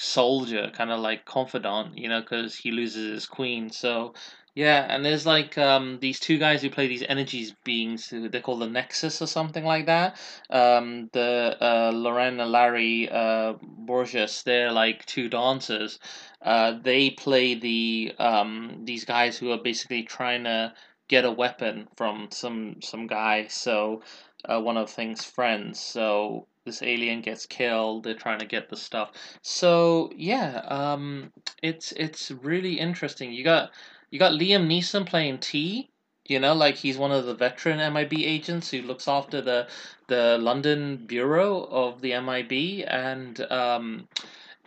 soldier, 0.02 0.72
kind 0.74 0.92
of 0.92 1.00
like 1.00 1.26
confidant, 1.26 1.98
you 1.98 2.10
know, 2.10 2.22
because 2.22 2.56
he 2.56 2.72
loses 2.72 3.12
his 3.12 3.26
queen. 3.26 3.70
So, 3.70 4.14
yeah, 4.54 4.86
and 4.90 5.06
there's 5.06 5.26
like 5.26 5.58
um, 5.58 6.00
these 6.02 6.20
two 6.20 6.38
guys 6.38 6.62
who 6.62 6.70
play 6.70 6.88
these 6.88 7.04
energies 7.08 7.54
beings. 7.64 8.10
Who 8.10 8.28
they're 8.28 8.42
called 8.42 8.62
the 8.62 8.68
Nexus 8.68 9.22
or 9.22 9.28
something 9.28 9.64
like 9.64 9.86
that. 9.86 10.18
Um, 10.50 11.10
the 11.14 11.58
uh, 11.62 11.92
Laurent 11.94 12.38
Larry 12.38 13.10
uh, 13.10 13.54
Bourgeois, 13.62 14.28
they're 14.44 14.72
like 14.72 15.06
two 15.06 15.30
dancers. 15.30 16.00
Uh, 16.42 16.74
they 16.84 17.12
play 17.12 17.56
the 17.56 18.14
um, 18.20 18.82
these 18.84 19.06
guys 19.06 19.38
who 19.38 19.52
are 19.52 19.62
basically 19.64 20.04
trying 20.04 20.44
to 20.44 20.74
get 21.08 21.24
a 21.24 21.32
weapon 21.32 21.88
from 21.96 22.28
some 22.32 22.82
some 22.82 23.08
guy. 23.08 23.48
So 23.48 24.02
uh, 24.44 24.60
one 24.60 24.76
of 24.76 24.90
Thing's 24.90 25.24
friends. 25.24 25.80
So 25.80 26.48
this 26.66 26.84
alien 26.84 27.22
gets 27.22 27.46
killed. 27.46 28.04
They're 28.04 28.14
trying 28.16 28.40
to 28.40 28.46
get 28.46 28.70
the 28.70 28.76
stuff. 28.76 29.12
So 29.42 30.12
yeah, 30.16 30.62
um, 30.68 31.32
it's 31.64 31.94
it's 31.94 32.32
really 32.32 32.80
interesting. 32.80 33.32
You 33.32 33.46
got 33.46 33.72
you 34.12 34.20
got 34.20 34.34
Liam 34.34 34.68
Neeson 34.68 35.06
playing 35.08 35.40
T. 35.40 35.90
You 36.26 36.40
know, 36.40 36.54
like 36.54 36.76
he's 36.76 36.98
one 36.98 37.12
of 37.12 37.26
the 37.26 37.34
veteran 37.34 37.94
MIB 37.94 38.14
agents 38.20 38.70
who 38.70 38.84
looks 38.84 39.08
after 39.08 39.42
the 39.42 39.68
the 40.08 40.38
London 40.40 40.98
bureau 40.98 41.64
of 41.64 42.02
the 42.02 42.20
MIB, 42.20 42.86
and 42.88 43.40
um, 43.52 44.08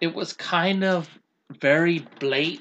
it 0.01 0.15
was 0.15 0.33
kind 0.33 0.83
of 0.83 1.09
very 1.61 2.01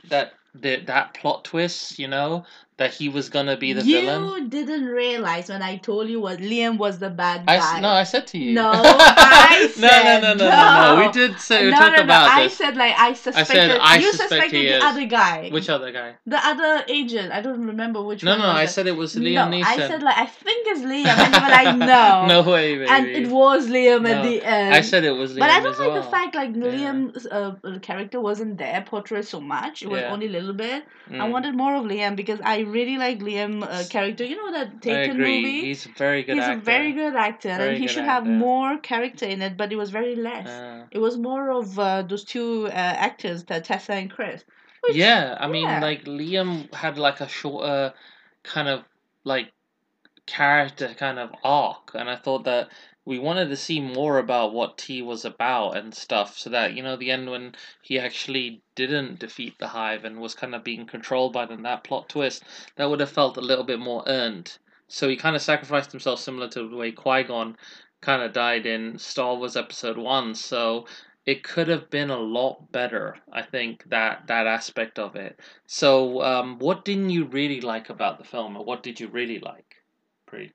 that 0.10 0.34
that 0.56 0.86
that 0.86 1.14
plot 1.16 1.44
twist. 1.44 1.98
You 1.98 2.10
know, 2.10 2.46
that 2.84 2.92
he 3.00 3.08
was 3.18 3.26
gonna 3.36 3.56
be 3.66 3.70
the 3.78 3.84
you 3.84 4.02
villain. 4.02 4.22
You 4.44 4.48
didn't 4.58 4.86
realize 5.04 5.46
when 5.54 5.62
I 5.72 5.78
told 5.90 6.06
you 6.14 6.20
what 6.26 6.38
Liam 6.40 6.78
was 6.86 7.00
the 7.06 7.10
bad 7.24 7.46
guy. 7.48 7.56
s- 7.58 7.82
no, 7.82 7.90
I 8.04 8.04
said 8.04 8.28
to 8.32 8.38
you. 8.38 8.54
No, 8.62 8.70
I 8.76 9.72
no, 9.78 9.88
said 9.88 10.22
no, 10.22 10.34
no, 10.34 10.34
no, 10.42 10.50
no, 10.50 10.96
no. 10.96 11.00
We 11.02 11.06
no. 11.08 11.12
did 11.20 11.40
say 11.40 11.66
we 11.66 11.72
no, 11.72 11.78
talked 11.80 11.92
no, 11.98 12.04
no. 12.04 12.10
about 12.12 12.28
I 12.30 12.44
this. 12.44 12.58
said 12.62 12.76
like 12.84 12.96
I 13.08 13.14
suspected. 13.14 13.72
I 13.82 13.98
said 13.98 14.02
you 14.04 14.12
suspect 14.12 14.30
suspected 14.32 14.82
the 14.82 14.86
other 14.90 15.06
guy. 15.06 15.50
Which 15.58 15.70
other 15.70 15.92
guy? 16.00 16.10
the 16.34 16.40
other 16.52 16.84
agent. 17.00 17.32
I 17.32 17.40
don't 17.46 17.66
remember 17.74 18.00
which 18.10 18.24
No, 18.24 18.32
one. 18.32 18.40
no, 18.40 18.50
I 18.64 18.66
said 18.76 18.86
it 18.88 18.98
was 19.04 19.16
Liam 19.16 19.50
no, 19.50 19.58
Neeson. 19.58 19.66
I 19.66 19.78
said 19.90 20.04
like 20.04 20.18
I 20.18 20.26
think 20.26 20.68
it's 20.72 20.82
Liam, 20.92 21.18
and 21.24 21.32
you 21.36 21.42
were 21.46 21.54
like 21.60 21.72
no. 21.78 22.26
no 22.36 22.40
way, 22.52 22.68
baby. 22.80 22.90
and 22.96 23.04
it 23.08 23.28
was 23.30 23.68
Liam 23.68 24.04
at 24.14 24.24
the 24.28 24.36
end. 24.44 24.74
I 24.76 24.82
said 24.82 25.04
it 25.12 25.16
was 25.22 25.30
Liam 25.34 25.40
But 25.46 25.50
I 25.58 25.60
don't 25.62 25.80
like 25.80 25.90
well. 25.94 26.02
the 26.04 26.10
fact 26.16 26.36
like 26.36 26.52
Yeah. 26.56 26.64
Liam's 26.74 27.26
uh, 27.28 27.56
character 27.82 28.20
wasn't 28.30 28.58
there 28.58 28.82
portrayed 28.86 29.26
so 29.26 29.40
much. 29.40 29.84
It 29.84 29.90
was 29.90 30.02
Yeah. 30.02 30.12
only 30.14 30.28
a 30.28 30.34
little 30.38 30.54
bit. 30.66 30.84
I 31.10 31.14
Mm, 31.14 31.32
wanted 31.32 31.54
more 31.56 31.76
of 31.76 31.84
Liam 31.86 32.16
because 32.16 32.40
I 32.44 32.60
really 32.74 32.98
like 32.98 33.20
Liam 33.20 33.64
uh, 33.64 33.84
character. 33.90 34.24
You 34.26 34.36
know 34.38 34.52
that 34.52 34.68
I 34.76 34.80
Taken 34.80 35.12
agree. 35.12 35.42
movie. 35.42 35.62
He's 35.68 35.86
a 35.86 35.90
very 35.90 36.24
good 36.24 36.40
actor. 36.40 36.42
He's 36.42 36.50
actor. 36.50 36.62
a 36.62 36.74
very 36.76 36.92
good 36.92 37.16
actor, 37.16 37.56
Very 37.56 37.70
and 37.70 37.78
he 37.78 37.88
should 37.88 38.04
have 38.06 38.26
more 38.26 38.78
character 38.78 39.26
in 39.26 39.42
it. 39.42 39.58
But 39.58 39.72
it 39.72 39.78
was 39.78 39.90
very 39.92 40.16
less. 40.16 40.48
Uh, 40.48 40.86
it 40.92 41.00
was 41.00 41.18
more 41.18 41.52
of 41.52 41.80
uh, 41.80 42.02
those 42.02 42.24
two 42.24 42.68
uh, 42.68 42.72
actors, 43.10 43.44
the 43.46 43.62
Tessa 43.62 43.94
and 43.94 44.10
Chris. 44.12 44.44
Which, 44.82 44.96
yeah, 44.96 45.38
I 45.40 45.48
mean, 45.48 45.64
yeah. 45.64 45.80
like 45.80 46.04
Liam 46.06 46.74
had 46.74 46.98
like 46.98 47.22
a 47.22 47.28
shorter 47.28 47.94
kind 48.44 48.68
of 48.68 48.84
like 49.24 49.54
character 50.26 50.94
kind 50.98 51.20
of 51.20 51.30
arc, 51.44 51.92
and 51.96 52.10
I 52.10 52.16
thought 52.18 52.44
that 52.46 52.70
we 53.06 53.20
wanted 53.20 53.50
to 53.50 53.58
see 53.58 53.80
more 53.80 54.18
about 54.18 54.54
what 54.54 54.78
T 54.78 55.02
was 55.02 55.26
about 55.26 55.76
and 55.78 55.94
stuff, 55.94 56.38
so 56.38 56.50
that 56.50 56.74
you 56.74 56.84
know 56.84 56.96
the 56.96 57.12
end 57.12 57.30
when 57.30 57.56
he 57.82 58.00
actually 58.00 58.62
didn't 58.76 59.20
defeat 59.20 59.58
the 59.60 59.68
Hive 59.68 60.06
and 60.06 60.20
was 60.20 60.36
kind 60.36 60.56
of 60.56 60.64
being 60.64 60.86
controlled 60.86 61.34
by 61.34 61.46
them, 61.46 61.64
that 61.64 61.84
plot 61.84 62.10
twist 62.10 62.44
that 62.76 62.90
would 62.90 63.00
have 63.00 63.12
felt 63.12 63.38
a 63.38 63.42
little 63.42 63.66
bit 63.66 63.80
more 63.80 64.04
earned. 64.08 64.58
So 64.88 65.10
he 65.10 65.16
kind 65.16 65.36
of 65.36 65.42
sacrificed 65.42 65.92
himself, 65.92 66.20
similar 66.20 66.48
to 66.50 66.70
the 66.70 66.76
way 66.76 66.92
Qui 66.92 67.24
Gon 67.24 67.58
kind 68.02 68.22
of 68.22 68.34
died 68.34 68.66
in 68.66 68.98
Star 68.98 69.36
Wars 69.36 69.58
Episode 69.58 69.98
One. 69.98 70.36
So 70.36 70.86
it 71.26 71.44
could 71.44 71.68
have 71.68 71.90
been 71.90 72.10
a 72.10 72.20
lot 72.20 72.72
better. 72.72 73.18
I 73.32 73.42
think 73.42 73.90
that 73.90 74.28
that 74.28 74.46
aspect 74.46 75.00
of 75.00 75.16
it. 75.16 75.40
So, 75.66 76.22
um, 76.22 76.60
what 76.60 76.84
didn't 76.84 77.12
you 77.12 77.26
really 77.26 77.62
like 77.62 77.90
about 77.90 78.18
the 78.18 78.26
film, 78.26 78.58
or 78.58 78.66
what 78.66 78.84
did 78.84 79.00
you 79.00 79.08
really 79.08 79.40
like? 79.40 79.76
Pretty. 80.26 80.54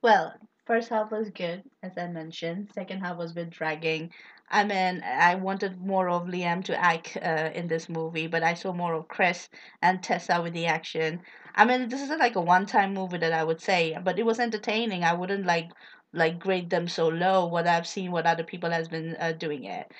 Well, 0.00 0.34
first 0.66 0.88
half 0.90 1.10
was 1.10 1.30
good, 1.30 1.62
as 1.82 1.96
I 1.98 2.06
mentioned. 2.08 2.70
Second 2.74 3.00
half 3.00 3.16
was 3.16 3.32
a 3.32 3.34
bit 3.34 3.50
dragging. 3.50 4.10
I 4.50 4.64
mean, 4.64 5.02
I 5.02 5.34
wanted 5.36 5.80
more 5.80 6.08
of 6.08 6.24
Liam 6.26 6.64
to 6.64 6.80
act 6.80 7.16
uh, 7.22 7.50
in 7.54 7.66
this 7.68 7.88
movie, 7.88 8.26
but 8.26 8.42
I 8.42 8.54
saw 8.54 8.72
more 8.72 8.94
of 8.94 9.08
Chris 9.08 9.48
and 9.82 10.02
Tessa 10.02 10.40
with 10.42 10.52
the 10.52 10.66
action. 10.66 11.22
I 11.54 11.64
mean, 11.64 11.88
this 11.88 12.02
isn't 12.02 12.20
like 12.20 12.36
a 12.36 12.40
one-time 12.40 12.94
movie 12.94 13.18
that 13.18 13.32
I 13.32 13.44
would 13.44 13.60
say, 13.60 13.96
but 14.02 14.18
it 14.18 14.26
was 14.26 14.40
entertaining. 14.40 15.04
I 15.04 15.14
wouldn't 15.14 15.46
like 15.46 15.70
like 16.12 16.38
grade 16.38 16.70
them 16.70 16.86
so 16.88 17.08
low. 17.08 17.46
What 17.46 17.66
I've 17.66 17.86
seen, 17.86 18.12
what 18.12 18.26
other 18.26 18.44
people 18.44 18.70
has 18.70 18.88
been 18.88 19.16
uh, 19.18 19.32
doing 19.32 19.64
it. 19.64 19.90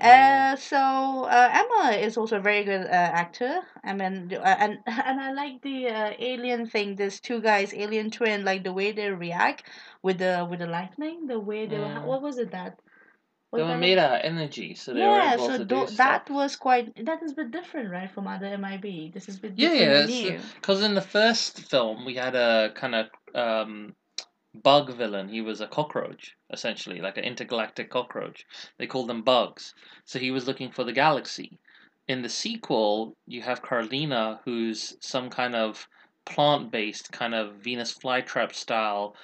Mm. 0.00 0.04
Uh, 0.52 0.56
so 0.56 0.76
uh, 1.24 1.48
Emma 1.52 1.96
is 1.96 2.16
also 2.16 2.36
a 2.36 2.40
very 2.40 2.64
good 2.64 2.86
uh, 2.86 2.90
actor. 3.22 3.60
I 3.84 3.92
mean, 3.92 4.32
uh, 4.34 4.56
and 4.58 4.78
and 4.86 5.20
I 5.20 5.32
like 5.32 5.62
the 5.62 5.88
uh, 5.88 6.12
alien 6.18 6.66
thing. 6.66 6.96
There's 6.96 7.20
two 7.20 7.40
guys, 7.40 7.72
alien 7.74 8.10
twin, 8.10 8.44
like 8.44 8.64
the 8.64 8.72
way 8.72 8.92
they 8.92 9.10
react 9.10 9.64
with 10.02 10.18
the 10.18 10.46
with 10.48 10.60
the 10.60 10.66
lightning. 10.66 11.26
The 11.26 11.38
way 11.38 11.66
they 11.66 11.78
were, 11.78 11.84
Mm. 11.84 12.04
what 12.04 12.22
was 12.22 12.38
it 12.38 12.50
that? 12.52 12.78
They 13.52 13.60
Was 13.60 13.68
were 13.68 13.74
that 13.74 13.80
made 13.80 13.98
out 13.98 14.14
of 14.14 14.20
energy, 14.24 14.74
so 14.74 14.94
they 14.94 15.00
were 15.00 15.08
yeah, 15.08 15.34
able 15.34 15.46
so 15.46 15.58
to 15.58 15.64
tho- 15.66 15.86
do 15.86 15.96
that 15.96 16.24
stuff. 16.24 16.30
was 16.34 16.56
quite 16.56 17.04
that 17.04 17.22
is 17.22 17.32
a 17.32 17.34
bit 17.34 17.50
different, 17.50 17.90
right, 17.90 18.10
from 18.10 18.26
other 18.26 18.46
MIB. 18.56 19.12
This 19.12 19.28
is 19.28 19.36
a 19.36 19.40
bit 19.40 19.52
Yeah, 19.56 19.68
different 19.68 19.90
yeah, 19.90 20.00
and 20.00 20.10
it's- 20.10 20.42
new. 20.46 20.54
Because 20.60 20.82
in 20.82 20.94
the 20.94 21.02
first 21.02 21.60
film, 21.68 22.06
we 22.06 22.14
had 22.14 22.34
a 22.34 22.72
kind 22.74 22.94
of 22.94 23.06
um, 23.34 23.94
bug 24.54 24.92
villain. 24.92 25.28
He 25.28 25.40
was 25.40 25.60
a 25.60 25.66
cockroach, 25.66 26.36
essentially, 26.50 27.00
like 27.00 27.16
an 27.16 27.24
intergalactic 27.24 27.90
cockroach. 27.90 28.44
They 28.78 28.86
called 28.86 29.08
them 29.08 29.22
bugs. 29.22 29.74
So 30.04 30.18
he 30.18 30.30
was 30.30 30.46
looking 30.46 30.70
for 30.70 30.84
the 30.84 30.92
galaxy. 30.92 31.58
In 32.08 32.22
the 32.22 32.28
sequel, 32.28 33.16
you 33.26 33.42
have 33.42 33.62
Carlina, 33.62 34.40
who's 34.44 34.96
some 35.00 35.30
kind 35.30 35.54
of 35.54 35.88
plant 36.24 36.70
based, 36.70 37.12
kind 37.12 37.34
of 37.34 37.56
Venus 37.56 37.96
flytrap 37.96 38.54
style 38.54 39.16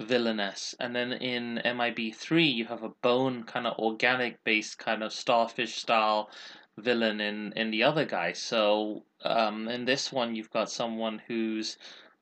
villainess. 0.00 0.74
And 0.78 0.94
then 0.94 1.12
in 1.12 1.60
MIB3, 1.64 2.54
you 2.54 2.66
have 2.66 2.82
a 2.82 2.90
bone, 3.02 3.44
kind 3.44 3.66
of 3.66 3.78
organic 3.78 4.42
based, 4.44 4.78
kind 4.78 5.02
of 5.02 5.12
starfish 5.12 5.76
style 5.76 6.30
villain 6.76 7.20
in, 7.20 7.52
in 7.56 7.70
the 7.70 7.82
other 7.82 8.04
guy. 8.04 8.32
So 8.32 9.04
um, 9.24 9.68
in 9.68 9.84
this 9.84 10.12
one, 10.12 10.34
you've 10.34 10.50
got 10.50 10.70
someone 10.70 11.20
who's, 11.26 11.76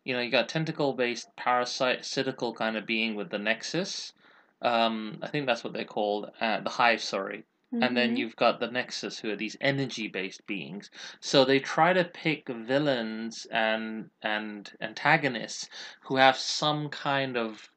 you 0.06 0.14
know, 0.14 0.20
you 0.20 0.30
got 0.30 0.48
tentacle 0.48 0.94
based, 0.94 1.28
parasitical 1.36 2.54
kind 2.54 2.76
of 2.76 2.86
being 2.86 3.14
with 3.16 3.30
the 3.30 3.38
Nexus. 3.38 4.12
Um, 4.62 5.18
I 5.22 5.28
think 5.28 5.46
that's 5.46 5.64
what 5.64 5.72
they're 5.74 5.84
called, 5.84 6.30
uh, 6.40 6.60
the 6.60 6.70
Hive, 6.70 7.02
sorry. 7.02 7.44
And 7.80 7.96
then 7.96 8.16
Mhm. 8.16 8.16
you've 8.16 8.36
got 8.36 8.60
the 8.60 8.70
Nexus, 8.70 9.18
who 9.20 9.30
are 9.30 9.36
these 9.36 9.56
energy 9.60 10.08
based 10.08 10.46
beings. 10.46 10.90
So 11.20 11.44
they 11.44 11.60
try 11.60 11.92
to 11.92 12.04
pick 12.04 12.48
villains 12.48 13.46
and 13.50 14.10
and 14.22 14.72
antagonists 14.80 15.68
who 16.02 16.16
have 16.16 16.36
some 16.38 16.88
kind 16.90 17.36
of 17.36 17.70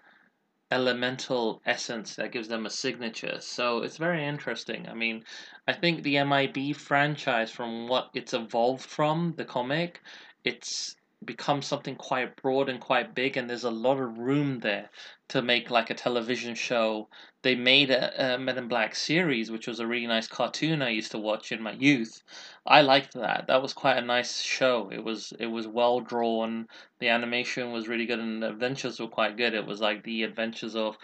elemental 0.71 1.61
essence 1.65 2.15
that 2.15 2.31
gives 2.31 2.47
them 2.47 2.65
a 2.65 2.69
signature. 2.71 3.39
So 3.41 3.83
it's 3.83 3.97
very 3.97 4.25
interesting. 4.25 4.87
I 4.89 4.93
mean, 4.95 5.23
I 5.67 5.73
think 5.73 6.03
the 6.03 6.17
MIB 6.17 6.73
franchise, 6.73 7.51
from 7.51 7.87
what 7.87 8.09
it's 8.15 8.33
evolved 8.33 8.83
from 8.85 9.33
the 9.37 9.45
comic, 9.45 10.01
it's 10.43 10.95
become 11.25 11.61
something 11.61 11.95
quite 11.95 12.35
broad 12.41 12.69
and 12.69 12.79
quite 12.79 13.13
big, 13.13 13.35
and 13.35 13.49
there's 13.49 13.65
a 13.65 13.71
lot 13.71 13.99
of 13.99 14.17
room 14.17 14.59
there 14.59 14.89
to 15.29 15.41
make 15.41 15.69
like 15.69 15.89
a 15.89 15.93
television 15.93 16.55
show. 16.55 17.09
They 17.41 17.55
made 17.55 17.91
a, 17.91 18.35
a 18.35 18.37
Men 18.37 18.57
in 18.57 18.67
Black 18.67 18.95
series, 18.95 19.51
which 19.51 19.67
was 19.67 19.79
a 19.79 19.87
really 19.87 20.07
nice 20.07 20.27
cartoon 20.27 20.81
I 20.81 20.89
used 20.89 21.11
to 21.11 21.17
watch 21.17 21.51
in 21.51 21.61
my 21.61 21.73
youth. 21.73 22.23
I 22.65 22.81
liked 22.81 23.13
that. 23.15 23.45
That 23.47 23.61
was 23.61 23.73
quite 23.73 23.97
a 23.97 24.01
nice 24.01 24.41
show. 24.41 24.89
It 24.91 25.03
was 25.03 25.33
it 25.39 25.47
was 25.47 25.67
well 25.67 25.99
drawn. 25.99 26.67
The 26.99 27.09
animation 27.09 27.71
was 27.71 27.87
really 27.87 28.05
good, 28.05 28.19
and 28.19 28.41
the 28.41 28.49
adventures 28.49 28.99
were 28.99 29.07
quite 29.07 29.37
good. 29.37 29.53
It 29.53 29.65
was 29.65 29.81
like 29.81 30.03
the 30.03 30.23
adventures 30.23 30.75
of 30.75 30.97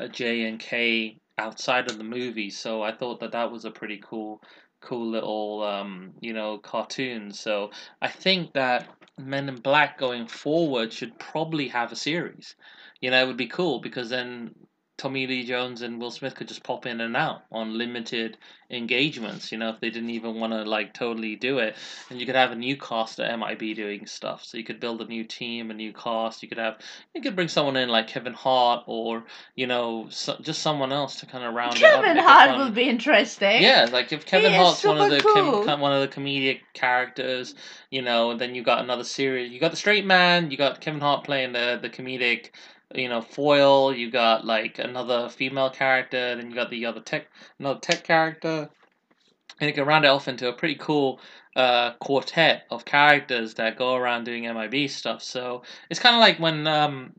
uh, 0.00 0.08
J 0.08 0.44
and 0.44 0.58
K 0.58 1.18
outside 1.36 1.90
of 1.90 1.98
the 1.98 2.04
movie. 2.04 2.50
So 2.50 2.82
I 2.82 2.92
thought 2.92 3.20
that 3.20 3.32
that 3.32 3.50
was 3.50 3.64
a 3.64 3.70
pretty 3.70 4.00
cool, 4.02 4.42
cool 4.80 5.06
little 5.10 5.62
um, 5.62 6.14
you 6.20 6.32
know 6.32 6.58
cartoon. 6.58 7.32
So 7.32 7.70
I 8.00 8.08
think 8.08 8.54
that 8.54 8.88
Men 9.18 9.48
in 9.48 9.56
Black 9.56 9.98
going 9.98 10.26
forward 10.26 10.92
should 10.92 11.18
probably 11.18 11.68
have 11.68 11.92
a 11.92 11.96
series. 11.96 12.54
You 13.00 13.10
know, 13.10 13.22
it 13.22 13.26
would 13.26 13.36
be 13.36 13.48
cool 13.48 13.80
because 13.80 14.10
then 14.10 14.54
Tommy 14.98 15.28
Lee 15.28 15.44
Jones 15.44 15.80
and 15.82 16.00
Will 16.00 16.10
Smith 16.10 16.34
could 16.34 16.48
just 16.48 16.64
pop 16.64 16.84
in 16.84 17.00
and 17.00 17.16
out 17.16 17.42
on 17.52 17.78
limited 17.78 18.36
engagements. 18.68 19.52
You 19.52 19.58
know, 19.58 19.70
if 19.70 19.78
they 19.78 19.90
didn't 19.90 20.10
even 20.10 20.40
want 20.40 20.52
to 20.52 20.64
like 20.64 20.92
totally 20.92 21.36
do 21.36 21.58
it, 21.58 21.76
and 22.10 22.18
you 22.18 22.26
could 22.26 22.34
have 22.34 22.50
a 22.50 22.56
new 22.56 22.76
cast 22.76 23.20
at 23.20 23.38
MIB 23.38 23.76
doing 23.76 24.06
stuff. 24.06 24.44
So 24.44 24.58
you 24.58 24.64
could 24.64 24.80
build 24.80 25.00
a 25.00 25.04
new 25.04 25.22
team, 25.22 25.70
a 25.70 25.74
new 25.74 25.92
cast. 25.92 26.42
You 26.42 26.48
could 26.48 26.58
have 26.58 26.78
you 27.14 27.22
could 27.22 27.36
bring 27.36 27.46
someone 27.46 27.76
in 27.76 27.88
like 27.88 28.08
Kevin 28.08 28.34
Hart 28.34 28.82
or 28.86 29.24
you 29.54 29.68
know 29.68 30.08
so, 30.10 30.36
just 30.40 30.62
someone 30.62 30.92
else 30.92 31.20
to 31.20 31.26
kind 31.26 31.44
of 31.44 31.54
round 31.54 31.76
it 31.76 31.84
up. 31.84 32.02
Kevin 32.02 32.16
Hart 32.16 32.58
would 32.58 32.74
be 32.74 32.88
interesting. 32.88 33.62
Yeah, 33.62 33.88
like 33.92 34.12
if 34.12 34.26
Kevin 34.26 34.52
Hart's 34.52 34.82
one 34.82 35.00
of 35.00 35.10
the 35.10 35.20
cool. 35.20 35.64
com- 35.64 35.80
one 35.80 35.92
of 35.92 36.00
the 36.00 36.08
comedic 36.08 36.60
characters, 36.74 37.54
you 37.90 38.02
know, 38.02 38.36
then 38.36 38.56
you 38.56 38.64
got 38.64 38.80
another 38.80 39.04
series. 39.04 39.52
You 39.52 39.60
got 39.60 39.70
the 39.70 39.76
straight 39.76 40.04
man. 40.04 40.50
You 40.50 40.56
got 40.56 40.80
Kevin 40.80 41.00
Hart 41.00 41.22
playing 41.22 41.52
the 41.52 41.78
the 41.80 41.88
comedic, 41.88 42.50
you 42.94 43.08
know, 43.08 43.20
foil. 43.20 43.94
You 43.94 44.10
got 44.10 44.44
like 44.44 44.78
another 44.78 45.28
female 45.28 45.70
character. 45.70 46.36
Then 46.36 46.50
you 46.50 46.54
got 46.54 46.70
the 46.70 46.86
other 46.86 47.00
tech 47.00 47.26
another 47.58 47.80
tech 47.80 48.04
character, 48.04 48.68
and 49.60 49.68
you 49.68 49.74
can 49.74 49.84
round 49.84 50.04
it 50.04 50.08
off 50.08 50.28
into 50.28 50.48
a 50.48 50.52
pretty 50.52 50.76
cool 50.76 51.20
uh, 51.56 51.94
quartet 51.94 52.64
of 52.70 52.84
characters 52.84 53.54
that 53.54 53.76
go 53.76 53.94
around 53.94 54.24
doing 54.24 54.44
MIB 54.44 54.88
stuff. 54.88 55.22
So 55.22 55.62
it's 55.90 56.00
kind 56.00 56.14
of 56.14 56.20
like 56.20 56.38
when 56.38 56.66
um, 56.66 57.12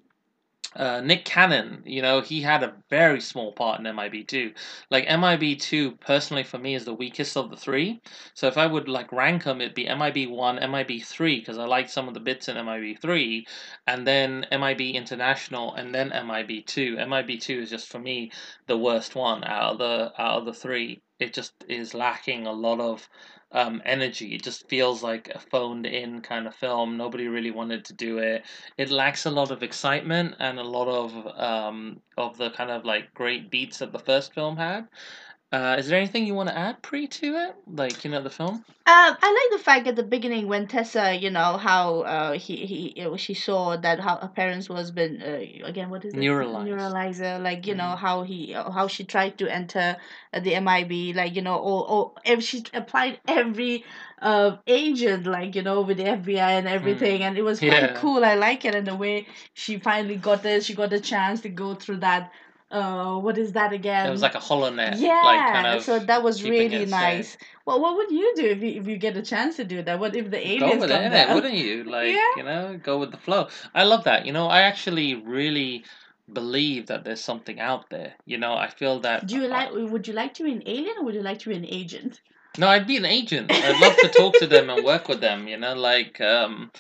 uh, 0.76 1.02
Nick 1.02 1.26
Cannon, 1.26 1.82
you 1.86 2.02
know, 2.02 2.22
he 2.22 2.42
had 2.42 2.62
a 2.62 2.76
very 2.90 3.20
small 3.22 3.52
part 3.52 3.80
in 3.80 3.86
MIB2. 3.86 4.54
Like 4.92 5.08
MIB2, 5.08 6.00
personally 6.00 6.44
for 6.44 6.60
me, 6.60 6.76
is 6.76 6.86
the 6.86 6.94
weakest 6.94 7.36
of 7.36 7.50
the 7.50 7.58
three. 7.58 8.02
So 8.36 8.48
if 8.48 8.58
I 8.58 8.68
would 8.68 8.88
like 8.88 9.12
rank 9.12 9.46
them, 9.46 9.62
it'd 9.62 9.74
be 9.74 9.86
MIB1, 9.86 10.62
MIB3, 10.62 11.40
because 11.40 11.58
I 11.58 11.66
like 11.66 11.90
some 11.90 12.08
of 12.08 12.14
the 12.14 12.20
bits 12.20 12.48
in 12.50 12.56
MIB3, 12.56 13.48
and 13.88 14.06
then 14.06 14.46
MIB 14.52 14.96
International, 14.96 15.74
and 15.74 15.94
then 15.94 16.12
MIB2. 16.12 16.98
MIB2 16.98 17.62
is 17.62 17.70
just 17.70 17.88
for 17.88 18.00
me 18.00 18.32
the 18.68 18.78
worst 18.78 19.16
one 19.16 19.44
out 19.44 19.74
of 19.74 19.78
the 19.80 20.22
out 20.22 20.40
of 20.40 20.46
the 20.46 20.54
three. 20.54 21.02
It 21.20 21.34
just 21.34 21.54
is 21.68 21.94
lacking 21.94 22.48
a 22.48 22.52
lot 22.52 22.80
of 22.80 23.10
um, 23.52 23.82
energy. 23.86 24.36
It 24.36 24.44
just 24.44 24.68
feels 24.70 25.02
like 25.04 25.30
a 25.30 25.40
phoned 25.40 25.86
in 25.86 26.22
kind 26.22 26.48
of 26.48 26.56
film. 26.56 26.98
Nobody 26.98 27.28
really 27.28 27.52
wanted 27.52 27.84
to 27.86 27.94
do 27.94 28.20
it. 28.20 28.46
It 28.78 28.90
lacks 28.92 29.26
a 29.26 29.32
lot 29.32 29.52
of 29.52 29.64
excitement 29.64 30.36
and 30.40 30.60
a 30.60 30.64
lot 30.64 30.88
of 30.88 31.28
um, 31.40 32.02
of 32.18 32.38
the 32.38 32.52
kind 32.52 32.70
of 32.70 32.86
like 32.86 33.14
great 33.14 33.50
beats 33.50 33.80
that 33.80 33.92
the 33.92 34.00
first 34.00 34.34
film 34.34 34.58
had. 34.58 34.88
Uh, 35.52 35.76
is 35.80 35.88
there 35.88 35.98
anything 35.98 36.28
you 36.28 36.36
want 36.36 36.48
to 36.50 36.56
add 36.58 36.80
Pri 36.84 37.08
to 37.08 37.36
it, 37.36 37.56
like 37.68 38.04
you 38.06 38.12
know 38.12 38.22
the 38.22 38.30
film? 38.30 38.64
Um, 38.86 39.18
I 39.22 39.48
like 39.52 39.60
the 39.60 39.64
fact 39.64 39.88
at 39.88 39.96
the 39.96 40.04
beginning 40.04 40.48
when 40.48 40.68
Tessa, 40.68 41.16
you 41.16 41.30
know, 41.30 41.58
how 41.58 42.02
uh, 42.02 42.32
he 42.34 42.66
he 42.66 43.18
she 43.18 43.34
saw 43.36 43.76
that 43.78 44.00
how 44.00 44.18
her 44.18 44.28
parents 44.28 44.68
was 44.70 44.90
been 44.92 45.22
uh, 45.22 45.68
again 45.68 45.90
what 45.90 46.06
is 46.06 46.14
it 46.14 46.18
Neuralized. 46.20 46.68
neuralizer 46.70 47.42
like 47.44 47.68
you 47.68 47.76
know 47.76 47.94
Mhm. 47.96 47.98
how 47.98 48.24
he 48.24 48.54
how 48.54 48.88
she 48.88 49.04
tried 49.04 49.38
to 49.40 49.48
enter 49.48 49.98
uh, 50.34 50.40
the 50.40 50.54
MIB 50.56 51.14
like 51.16 51.36
you 51.36 51.42
know 51.44 51.58
or 51.58 51.90
or 51.90 52.14
if 52.26 52.44
she 52.44 52.64
applied 52.74 53.20
every 53.28 53.86
uh 54.22 54.58
agent 54.68 55.26
like 55.28 55.56
you 55.56 55.62
know 55.64 55.82
with 55.82 55.98
the 55.98 56.06
FBI 56.06 56.52
and 56.60 56.68
everything 56.68 57.22
and 57.24 57.38
it 57.38 57.44
was 57.44 57.60
quite 57.60 57.72
Yeah. 57.84 57.94
cool. 57.94 58.24
I 58.26 58.36
like 58.36 58.66
it 58.66 58.74
and 58.76 58.88
the 58.88 58.96
way 58.96 59.28
she 59.54 59.78
finally 59.80 60.16
got 60.18 60.46
it. 60.46 60.64
She 60.64 60.74
got 60.74 60.90
the 60.92 61.00
chance 61.00 61.42
to 61.42 61.50
go 61.50 61.74
through 61.76 61.98
that. 61.98 62.32
Uh, 62.72 63.18
what 63.18 63.38
is 63.40 63.54
that 63.54 63.74
again? 63.74 64.08
It 64.08 64.12
was 64.12 64.22
like 64.22 64.36
a 64.36 64.40
HoloNet, 64.40 65.00
yeah, 65.00 65.22
like 65.24 65.52
kind 65.54 65.68
of 65.68 65.84
so 65.84 65.98
that 65.98 66.22
was 66.22 66.44
really 66.44 66.66
it 66.68 66.80
safe. 66.82 66.90
nice. 66.90 67.38
Well, 67.66 67.82
what 67.82 67.96
would 67.96 68.12
you 68.12 68.32
do 68.36 68.46
if 68.46 68.62
you 68.62 68.80
if 68.80 68.88
you 68.88 68.98
get 68.98 69.18
a 69.18 69.24
chance 69.24 69.56
to 69.56 69.64
do 69.64 69.82
that? 69.82 70.00
What 70.00 70.16
if 70.16 70.30
the 70.30 70.38
Go 70.38 70.66
aliens 70.68 70.82
with 70.82 70.90
come 70.92 71.02
it, 71.02 71.10
down? 71.10 71.36
wouldn't 71.36 71.56
you? 71.56 71.84
Like, 71.98 72.14
Yeah. 72.14 72.34
you 72.38 72.44
know, 72.44 72.80
go 72.84 73.00
with 73.00 73.12
the 73.12 73.18
flow. 73.18 73.48
I 73.74 73.84
love 73.86 74.04
that. 74.04 74.26
You 74.28 74.34
know, 74.34 74.48
I 74.48 74.62
actually 74.62 75.16
really 75.16 75.84
believe 76.32 76.86
that 76.88 77.04
there's 77.04 77.22
something 77.22 77.60
out 77.60 77.90
there. 77.90 78.14
You 78.26 78.38
know, 78.38 78.54
I 78.54 78.68
feel 78.70 79.00
that. 79.00 79.26
Do 79.26 79.36
you 79.36 79.48
like? 79.48 79.70
Would 79.74 80.08
you 80.08 80.14
like 80.14 80.36
to 80.36 80.44
be 80.44 80.52
an 80.52 80.64
alien 80.68 80.96
or 81.00 81.06
would 81.06 81.16
you 81.16 81.24
like 81.24 81.40
to 81.40 81.50
be 81.50 81.56
an 81.56 81.66
agent? 81.66 82.22
No, 82.58 82.68
I'd 82.68 82.88
be 82.88 82.98
an 82.98 83.06
agent. 83.06 83.64
I'd 83.64 83.78
love 83.78 83.98
to 84.00 84.10
talk 84.10 84.38
to 84.38 84.48
them 84.48 84.70
and 84.70 84.84
work 84.84 85.08
with 85.08 85.22
them. 85.22 85.48
You 85.48 85.58
know, 85.58 85.76
like 85.76 86.20
um, 86.20 86.72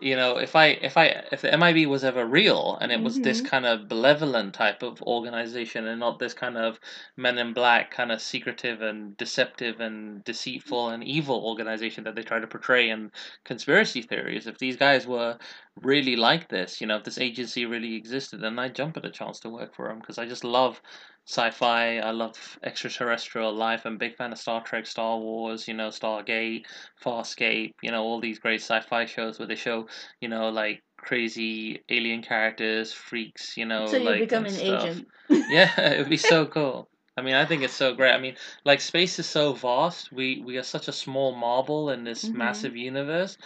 you 0.00 0.16
know, 0.16 0.38
if 0.38 0.56
I 0.56 0.68
if 0.68 0.96
I 0.96 1.06
if 1.30 1.42
the 1.42 1.52
MIB 1.56 1.86
was 1.88 2.02
ever 2.02 2.24
real 2.26 2.78
and 2.80 2.90
it 2.90 3.00
was 3.02 3.20
this 3.20 3.40
Mhm. 3.42 3.44
kind 3.44 3.66
of 3.66 3.88
benevolent 3.88 4.54
type 4.54 4.82
of 4.82 5.00
organization 5.02 5.86
and 5.86 6.00
not 6.00 6.18
this 6.18 6.34
kind 6.34 6.56
of 6.56 6.80
Men 7.16 7.38
in 7.38 7.52
Black 7.52 7.90
kind 7.90 8.10
of 8.10 8.20
secretive 8.22 8.80
and 8.82 9.16
deceptive 9.16 9.80
and 9.80 10.24
deceitful 10.24 10.88
and 10.88 11.04
evil 11.04 11.44
organization 11.44 12.04
that 12.04 12.14
they 12.16 12.22
try 12.22 12.40
to 12.40 12.46
portray 12.46 12.88
in 12.90 13.12
conspiracy 13.44 14.02
theories. 14.02 14.46
If 14.46 14.58
these 14.58 14.76
guys 14.76 15.06
were 15.06 15.38
really 15.82 16.16
like 16.16 16.48
this, 16.48 16.80
you 16.80 16.86
know, 16.86 16.96
if 16.96 17.04
this 17.04 17.18
agency 17.18 17.66
really 17.66 17.94
existed, 17.94 18.40
then 18.40 18.58
I'd 18.58 18.74
jump 18.74 18.96
at 18.96 19.04
a 19.04 19.10
chance 19.10 19.40
to 19.40 19.50
work 19.50 19.74
for 19.74 19.88
them 19.88 19.98
because 20.00 20.18
I 20.18 20.26
just 20.26 20.42
love 20.44 20.80
sci-fi. 21.28 21.98
I 21.98 22.10
love 22.10 22.58
extraterrestrial 22.62 23.52
life. 23.54 23.84
I'm 23.84 23.94
a 23.94 23.98
big 23.98 24.16
fan 24.16 24.32
of 24.32 24.38
Star 24.38 24.62
Trek, 24.64 24.86
Star 24.86 25.18
Wars, 25.18 25.68
you 25.68 25.74
know, 25.74 25.88
Stargate, 25.88 26.66
Farscape, 27.02 27.72
you 27.82 27.90
know, 27.90 28.02
all 28.02 28.20
these 28.20 28.38
great 28.38 28.60
sci-fi 28.62 29.04
shows 29.06 29.38
where 29.38 29.48
they 29.48 29.54
show, 29.54 29.88
you 30.20 30.28
know, 30.28 30.48
like 30.48 30.82
crazy 30.96 31.84
alien 31.88 32.22
characters, 32.22 32.92
freaks, 32.92 33.56
you 33.56 33.64
know, 33.66 33.90
so 33.90 33.96
you 33.96 34.06
like 34.06 34.18
become 34.18 34.46
an 34.46 34.54
stuff. 34.54 34.60
agent. 34.60 35.08
Yeah, 35.46 35.78
it 35.80 35.98
would 35.98 36.08
be 36.08 36.16
so 36.16 36.46
cool. 36.46 36.88
I 37.16 37.22
mean, 37.22 37.34
I 37.34 37.44
think 37.46 37.62
it's 37.62 37.74
so 37.74 37.94
great. 37.94 38.12
I 38.12 38.18
mean, 38.20 38.36
like 38.64 38.80
space 38.80 39.18
is 39.18 39.26
so 39.26 39.52
vast. 39.52 40.12
We 40.12 40.40
we 40.44 40.56
are 40.58 40.62
such 40.62 40.88
a 40.88 40.92
small 40.92 41.34
marble 41.34 41.90
in 41.90 42.04
this 42.04 42.32
Mhm. 42.32 42.32
massive 42.32 42.76
universe. 42.76 43.36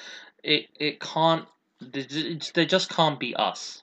It 0.43 0.67
it 0.79 1.01
can't. 1.01 1.49
They 1.81 2.67
just 2.67 2.91
can't 2.91 3.19
be 3.19 3.35
us. 3.35 3.82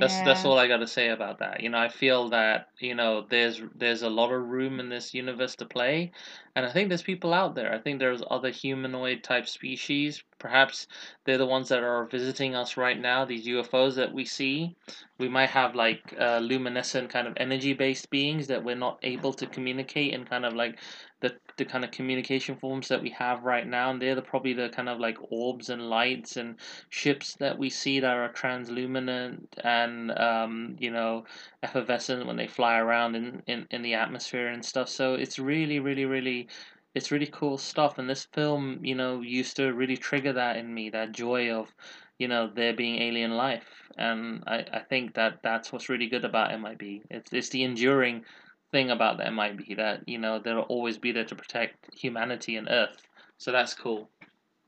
That's 0.00 0.20
that's 0.20 0.44
all 0.44 0.58
I 0.58 0.68
got 0.68 0.78
to 0.78 0.86
say 0.86 1.08
about 1.08 1.38
that. 1.38 1.60
You 1.62 1.70
know, 1.70 1.78
I 1.78 1.88
feel 1.88 2.28
that 2.30 2.68
you 2.78 2.94
know 2.94 3.26
there's 3.28 3.60
there's 3.74 4.02
a 4.02 4.10
lot 4.10 4.32
of 4.32 4.42
room 4.48 4.80
in 4.80 4.88
this 4.88 5.14
universe 5.14 5.56
to 5.56 5.66
play, 5.66 6.12
and 6.58 6.66
I 6.66 6.72
think 6.72 6.88
there's 6.88 7.02
people 7.02 7.32
out 7.32 7.54
there. 7.54 7.72
I 7.72 7.78
think 7.78 8.00
there's 8.00 8.20
other 8.28 8.50
humanoid 8.50 9.22
type 9.22 9.46
species. 9.46 10.24
Perhaps 10.40 10.88
they're 11.24 11.38
the 11.38 11.46
ones 11.46 11.68
that 11.68 11.84
are 11.84 12.06
visiting 12.06 12.56
us 12.56 12.76
right 12.76 13.00
now. 13.00 13.24
These 13.24 13.46
UFOs 13.46 13.94
that 13.94 14.12
we 14.12 14.24
see, 14.24 14.74
we 15.18 15.28
might 15.28 15.50
have 15.50 15.76
like 15.76 16.16
uh, 16.18 16.38
luminescent 16.38 17.10
kind 17.10 17.28
of 17.28 17.34
energy 17.36 17.74
based 17.74 18.10
beings 18.10 18.48
that 18.48 18.64
we're 18.64 18.74
not 18.74 18.98
able 19.04 19.32
to 19.34 19.46
communicate 19.46 20.12
in 20.14 20.24
kind 20.24 20.44
of 20.44 20.54
like 20.54 20.80
the 21.20 21.36
the 21.58 21.64
kind 21.64 21.84
of 21.84 21.90
communication 21.90 22.56
forms 22.56 22.88
that 22.88 23.02
we 23.02 23.10
have 23.10 23.42
right 23.42 23.66
now, 23.66 23.90
and 23.90 24.00
they're 24.00 24.14
the, 24.14 24.22
probably 24.22 24.52
the 24.52 24.68
kind 24.68 24.88
of 24.88 25.00
like 25.00 25.18
orbs 25.30 25.70
and 25.70 25.90
lights 25.90 26.36
and 26.36 26.56
ships 26.88 27.34
that 27.34 27.58
we 27.58 27.68
see 27.68 27.98
that 28.00 28.16
are 28.16 28.32
transluminant 28.32 29.56
and 29.64 30.16
um, 30.18 30.76
you 30.78 30.90
know 30.90 31.24
effervescent 31.62 32.26
when 32.26 32.36
they 32.36 32.46
fly 32.46 32.78
around 32.78 33.16
in, 33.16 33.42
in, 33.46 33.66
in 33.70 33.82
the 33.82 33.94
atmosphere 33.94 34.48
and 34.48 34.64
stuff. 34.64 34.88
So 34.88 35.14
it's 35.14 35.38
really, 35.38 35.80
really, 35.80 36.04
really 36.04 36.47
it's 36.94 37.10
really 37.10 37.26
cool 37.26 37.58
stuff. 37.58 37.98
And 37.98 38.08
this 38.08 38.26
film, 38.32 38.80
you 38.84 38.94
know, 38.94 39.20
used 39.20 39.56
to 39.56 39.72
really 39.72 39.96
trigger 39.96 40.32
that 40.32 40.56
in 40.56 40.72
me, 40.72 40.90
that 40.90 41.12
joy 41.12 41.52
of, 41.52 41.72
you 42.18 42.28
know, 42.28 42.50
there 42.54 42.74
being 42.74 43.00
alien 43.00 43.32
life. 43.32 43.68
And 43.96 44.42
I, 44.46 44.64
I 44.72 44.80
think 44.80 45.14
that 45.14 45.40
that's 45.42 45.72
what's 45.72 45.88
really 45.88 46.08
good 46.08 46.24
about 46.24 46.58
MIB. 46.58 47.02
It's 47.10 47.32
it's 47.32 47.48
the 47.50 47.64
enduring 47.64 48.24
thing 48.72 48.90
about 48.90 49.18
the 49.18 49.30
MIB 49.30 49.76
that, 49.76 50.08
you 50.08 50.18
know, 50.18 50.38
they'll 50.38 50.60
always 50.60 50.98
be 50.98 51.12
there 51.12 51.24
to 51.24 51.34
protect 51.34 51.88
humanity 51.94 52.56
and 52.56 52.68
Earth. 52.68 53.08
So 53.38 53.52
that's 53.52 53.74
cool. 53.74 54.10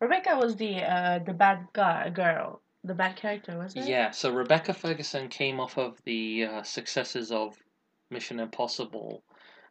Rebecca 0.00 0.36
was 0.36 0.56
the 0.56 0.82
uh 0.82 1.18
the 1.18 1.34
bad 1.34 1.66
guy 1.72 2.08
girl, 2.10 2.62
the 2.84 2.94
bad 2.94 3.16
character, 3.16 3.58
was 3.58 3.76
it? 3.76 3.86
Yeah, 3.86 4.10
so 4.10 4.30
Rebecca 4.30 4.72
Ferguson 4.72 5.28
came 5.28 5.60
off 5.60 5.76
of 5.76 5.98
the 6.04 6.44
uh, 6.44 6.62
successes 6.62 7.30
of 7.30 7.56
Mission 8.10 8.40
Impossible, 8.40 9.22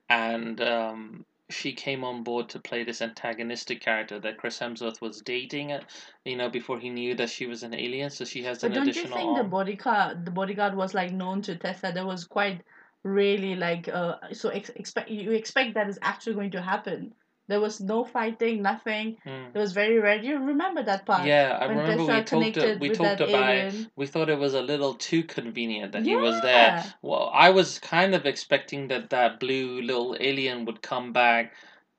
and 0.10 0.62
um, 0.62 1.26
she 1.50 1.74
came 1.74 2.04
on 2.04 2.24
board 2.24 2.50
to 2.50 2.60
play 2.60 2.84
this 2.84 3.02
antagonistic 3.02 3.82
character 3.82 4.20
that 4.20 4.38
Chris 4.38 4.60
Hemsworth 4.60 5.02
was 5.02 5.22
dating, 5.22 5.78
you 6.24 6.36
know, 6.36 6.50
before 6.50 6.80
he 6.80 6.90
knew 6.90 7.16
that 7.16 7.30
she 7.30 7.48
was 7.48 7.64
an 7.64 7.74
alien. 7.74 8.10
So 8.10 8.24
she 8.26 8.44
has 8.44 8.60
But 8.60 8.68
an 8.68 8.74
don't 8.76 8.86
you 8.86 8.92
additional 8.92 9.18
think 9.18 9.38
the 9.38 9.44
bodyguard 9.44 10.26
the 10.26 10.32
bodyguard 10.32 10.76
was 10.76 10.94
like 10.94 11.12
known 11.12 11.42
to 11.44 11.56
Tessa? 11.56 11.92
That 11.94 12.06
was 12.06 12.26
quite 12.26 12.62
really 13.04 13.56
like 13.56 13.88
uh 13.88 14.18
so 14.34 14.50
ex- 14.50 14.70
expect 14.76 15.10
you 15.10 15.32
expect 15.32 15.74
that 15.74 15.90
is 15.90 15.98
actually 16.02 16.36
going 16.36 16.52
to 16.52 16.62
happen. 16.62 17.14
There 17.50 17.60
was 17.60 17.82
no 17.82 18.04
fighting, 18.04 18.62
nothing. 18.62 19.18
Hmm. 19.24 19.50
It 19.56 19.58
was 19.58 19.74
very 19.74 19.98
rare. 19.98 20.22
Do 20.22 20.28
you 20.28 20.38
remember 20.38 20.84
that 20.84 21.04
part? 21.08 21.26
Yeah, 21.26 21.58
I 21.60 21.66
when 21.66 21.78
remember 21.80 22.06
Tessa 22.06 22.12
we 22.12 22.16
talked. 22.18 22.30
connected 22.30 22.80
We 22.80 22.90
talked 22.92 23.22
about. 23.22 23.56
alien. 23.56 23.92
We 23.96 24.06
thought 24.06 24.30
it 24.30 24.38
was 24.38 24.54
a 24.54 24.62
little 24.62 24.94
too 24.94 25.24
convenient 25.24 25.94
that 25.94 26.04
he 26.04 26.16
was 26.16 26.40
there. 26.42 26.86
Well, 27.02 27.32
I 27.34 27.50
was 27.50 27.80
kind 27.80 28.14
of 28.14 28.28
expecting 28.28 28.90
that 28.90 29.10
that 29.10 29.40
blue 29.40 29.82
little 29.82 30.16
alien 30.20 30.66
would 30.66 30.84
come 30.84 31.12
back 31.12 31.54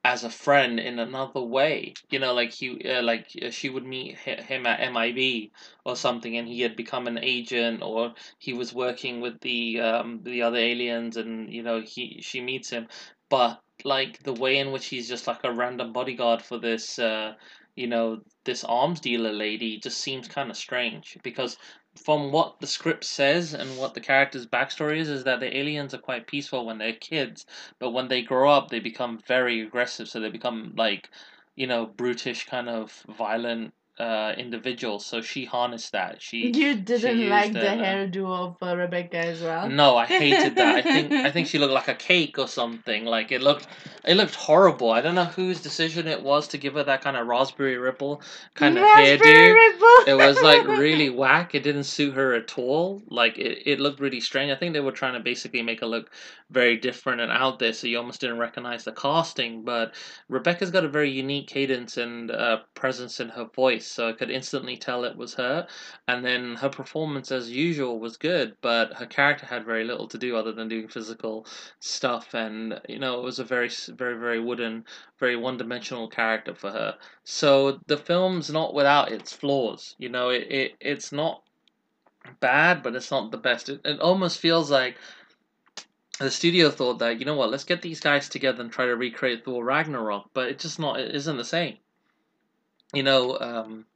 as 0.04 0.22
a 0.22 0.30
friend 0.30 0.78
in 0.78 1.00
another 1.00 1.40
way. 1.40 1.94
You 2.10 2.20
know, 2.20 2.32
like 2.32 2.52
he, 2.52 2.80
uh, 2.88 3.02
like 3.02 3.26
uh, 3.42 3.50
she 3.50 3.68
would 3.68 3.84
meet 3.84 4.16
him 4.18 4.66
at 4.66 4.80
MIB 4.92 5.50
or 5.84 5.96
something, 5.96 6.36
and 6.36 6.46
he 6.46 6.60
had 6.60 6.76
become 6.76 7.08
an 7.08 7.18
agent, 7.18 7.82
or 7.82 8.14
he 8.38 8.52
was 8.52 8.72
working 8.72 9.20
with 9.20 9.40
the 9.40 9.80
um 9.80 10.20
the 10.22 10.42
other 10.42 10.58
aliens, 10.58 11.16
and 11.16 11.52
you 11.52 11.64
know 11.64 11.80
he 11.80 12.20
she 12.22 12.40
meets 12.40 12.70
him, 12.70 12.86
but 13.30 13.62
like 13.84 14.22
the 14.24 14.34
way 14.34 14.58
in 14.58 14.72
which 14.72 14.86
he's 14.86 15.08
just 15.08 15.26
like 15.26 15.42
a 15.44 15.52
random 15.52 15.92
bodyguard 15.92 16.42
for 16.42 16.58
this. 16.58 16.98
Uh, 16.98 17.34
you 17.76 17.86
know, 17.86 18.20
this 18.44 18.64
arms 18.64 19.00
dealer 19.00 19.32
lady 19.32 19.78
just 19.78 19.98
seems 19.98 20.28
kind 20.28 20.50
of 20.50 20.56
strange 20.56 21.16
because 21.22 21.56
from 21.96 22.30
what 22.30 22.60
the 22.60 22.66
script 22.66 23.04
says 23.04 23.54
and 23.54 23.78
what 23.78 23.94
the 23.94 24.00
character's 24.00 24.46
backstory 24.46 24.98
is, 24.98 25.08
is 25.08 25.24
that 25.24 25.40
the 25.40 25.56
aliens 25.56 25.94
are 25.94 25.98
quite 25.98 26.26
peaceful 26.26 26.66
when 26.66 26.78
they're 26.78 26.92
kids, 26.92 27.46
but 27.78 27.90
when 27.92 28.08
they 28.08 28.22
grow 28.22 28.50
up, 28.50 28.68
they 28.68 28.80
become 28.80 29.18
very 29.26 29.62
aggressive. 29.62 30.08
So 30.08 30.20
they 30.20 30.30
become 30.30 30.74
like, 30.76 31.08
you 31.56 31.66
know, 31.66 31.86
brutish, 31.86 32.46
kind 32.46 32.68
of 32.68 32.92
violent 33.16 33.72
uh, 34.00 34.34
individuals. 34.38 35.04
So 35.04 35.20
she 35.20 35.44
harnessed 35.44 35.92
that. 35.92 36.22
She 36.22 36.38
You 36.38 36.52
didn't 36.52 36.88
used 36.88 37.30
like 37.30 37.52
the 37.52 37.60
it, 37.60 37.80
uh, 37.80 37.84
hairdo 37.84 38.24
of 38.26 38.56
uh, 38.62 38.76
Rebecca 38.76 39.18
as 39.18 39.42
well. 39.42 39.68
no, 39.68 39.96
I 39.96 40.06
hated 40.06 40.56
that. 40.56 40.76
I 40.76 40.82
think 40.82 41.12
I 41.12 41.30
think 41.30 41.46
she 41.50 41.58
looked 41.58 41.72
like 41.74 41.88
a 41.88 41.94
cake 41.94 42.38
or 42.38 42.48
something. 42.48 43.04
Like 43.04 43.30
it 43.30 43.42
looked, 43.42 43.66
it 44.04 44.14
looked 44.16 44.34
horrible. 44.34 44.90
I 44.90 45.00
don't 45.02 45.14
know 45.14 45.26
whose 45.26 45.60
decision 45.60 46.08
it 46.08 46.22
was 46.22 46.48
to 46.48 46.58
give 46.58 46.74
her 46.74 46.84
that 46.84 47.02
kind 47.02 47.16
of 47.16 47.26
raspberry 47.26 47.76
ripple 47.76 48.22
kind 48.54 48.76
of 48.78 48.84
Raspberry 48.84 49.18
hairdo. 49.18 49.54
Ripple. 49.54 50.12
It 50.12 50.14
was 50.16 50.42
like 50.42 50.66
really 50.66 51.10
whack. 51.22 51.54
It 51.54 51.62
didn't 51.62 51.84
suit 51.84 52.14
her 52.14 52.34
at 52.34 52.58
all. 52.58 53.02
Like 53.08 53.38
it, 53.38 53.62
it 53.66 53.80
looked 53.80 54.00
really 54.00 54.20
strange. 54.20 54.50
I 54.50 54.56
think 54.56 54.72
they 54.72 54.80
were 54.80 54.92
trying 54.92 55.14
to 55.14 55.20
basically 55.20 55.62
make 55.62 55.80
her 55.80 55.86
look 55.86 56.10
very 56.50 56.76
different 56.76 57.20
and 57.20 57.30
out 57.30 57.58
there, 57.58 57.72
so 57.72 57.86
you 57.86 57.98
almost 57.98 58.20
didn't 58.20 58.38
recognize 58.38 58.84
the 58.84 58.92
casting. 58.92 59.62
But 59.64 59.94
Rebecca's 60.28 60.70
got 60.70 60.84
a 60.84 60.88
very 60.88 61.10
unique 61.10 61.48
cadence 61.48 61.96
and 61.96 62.30
uh, 62.30 62.58
presence 62.74 63.20
in 63.20 63.28
her 63.30 63.44
voice, 63.44 63.89
so 63.90 64.08
I 64.08 64.12
could 64.12 64.30
instantly 64.30 64.76
tell 64.76 65.04
it 65.04 65.16
was 65.16 65.34
her. 65.34 65.66
And 66.08 66.24
then 66.24 66.56
her 66.56 66.68
performance, 66.68 67.30
as 67.32 67.50
usual, 67.50 67.98
was 67.98 68.16
good, 68.16 68.56
but 68.60 68.94
her 68.94 69.06
character 69.06 69.46
had 69.46 69.64
very 69.64 69.84
little 69.84 70.08
to 70.08 70.18
do 70.18 70.36
other 70.36 70.52
than 70.52 70.68
doing 70.68 70.88
physical 70.88 71.46
stuff. 71.80 72.34
And 72.34 72.80
you 72.88 72.98
know, 72.98 73.18
it 73.18 73.24
was 73.24 73.38
a 73.38 73.44
very, 73.44 73.68
very, 73.88 74.18
very 74.18 74.40
wooden, 74.40 74.84
very 75.18 75.36
one-dimensional 75.36 76.08
character 76.08 76.54
for 76.54 76.70
her. 76.70 76.96
So 77.24 77.80
the 77.86 77.96
film's 77.96 78.50
not 78.50 78.74
without 78.74 79.12
its 79.12 79.32
flaws. 79.32 79.94
You 79.98 80.08
know, 80.08 80.30
it, 80.30 80.46
it 80.50 80.76
it's 80.80 81.12
not 81.12 81.42
bad, 82.40 82.82
but 82.82 82.94
it's 82.94 83.10
not 83.10 83.30
the 83.30 83.38
best. 83.38 83.68
It, 83.68 83.80
it 83.84 84.00
almost 84.00 84.38
feels 84.38 84.70
like 84.70 84.96
the 86.20 86.30
studio 86.30 86.70
thought 86.70 86.98
that 86.98 87.18
you 87.18 87.24
know 87.24 87.34
what, 87.34 87.50
let's 87.50 87.64
get 87.64 87.80
these 87.82 88.00
guys 88.00 88.28
together 88.28 88.60
and 88.60 88.70
try 88.70 88.84
to 88.86 88.94
recreate 88.94 89.44
Thor 89.44 89.64
Ragnarok, 89.64 90.30
but 90.34 90.48
it 90.48 90.58
just 90.58 90.78
not 90.78 91.00
it 91.00 91.14
isn't 91.14 91.36
the 91.36 91.44
same. 91.44 91.78
You 92.92 93.02
know, 93.02 93.38
um, 93.38 93.86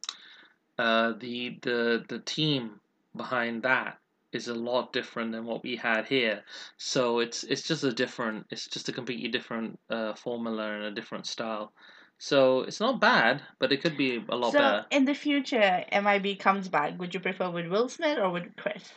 uh, 0.79 1.13
the 1.19 1.59
the 1.63 2.05
the 2.09 2.21
team 2.21 2.81
behind 3.17 3.63
that 3.63 3.99
is 4.33 4.49
a 4.49 4.55
lot 4.55 4.93
different 4.93 5.33
than 5.33 5.45
what 5.45 5.63
we 5.63 5.77
had 5.77 6.07
here. 6.07 6.43
So 6.77 7.21
it's 7.21 7.45
it's 7.45 7.63
just 7.63 7.85
a 7.85 7.93
different, 7.93 8.47
it's 8.51 8.67
just 8.67 8.89
a 8.89 8.93
completely 8.93 9.29
different 9.29 9.79
uh, 9.89 10.15
formula 10.15 10.73
and 10.73 10.85
a 10.85 10.91
different 10.91 11.27
style. 11.27 11.73
So 12.19 12.61
it's 12.63 12.81
not 12.81 13.01
bad, 13.01 13.43
but 13.59 13.73
it 13.73 13.83
could 13.83 13.97
be 13.97 14.25
a 14.29 14.37
lot 14.37 14.53
so 14.53 14.59
better. 14.59 14.87
in 14.91 15.05
the 15.05 15.15
future, 15.15 15.85
MIB 15.93 16.39
comes 16.39 16.69
back. 16.69 16.99
Would 16.99 17.15
you 17.15 17.21
prefer 17.21 17.51
with 17.51 17.67
Will 17.67 17.89
Smith 17.89 18.19
or 18.19 18.31
with 18.31 18.55
Chris? 18.57 18.93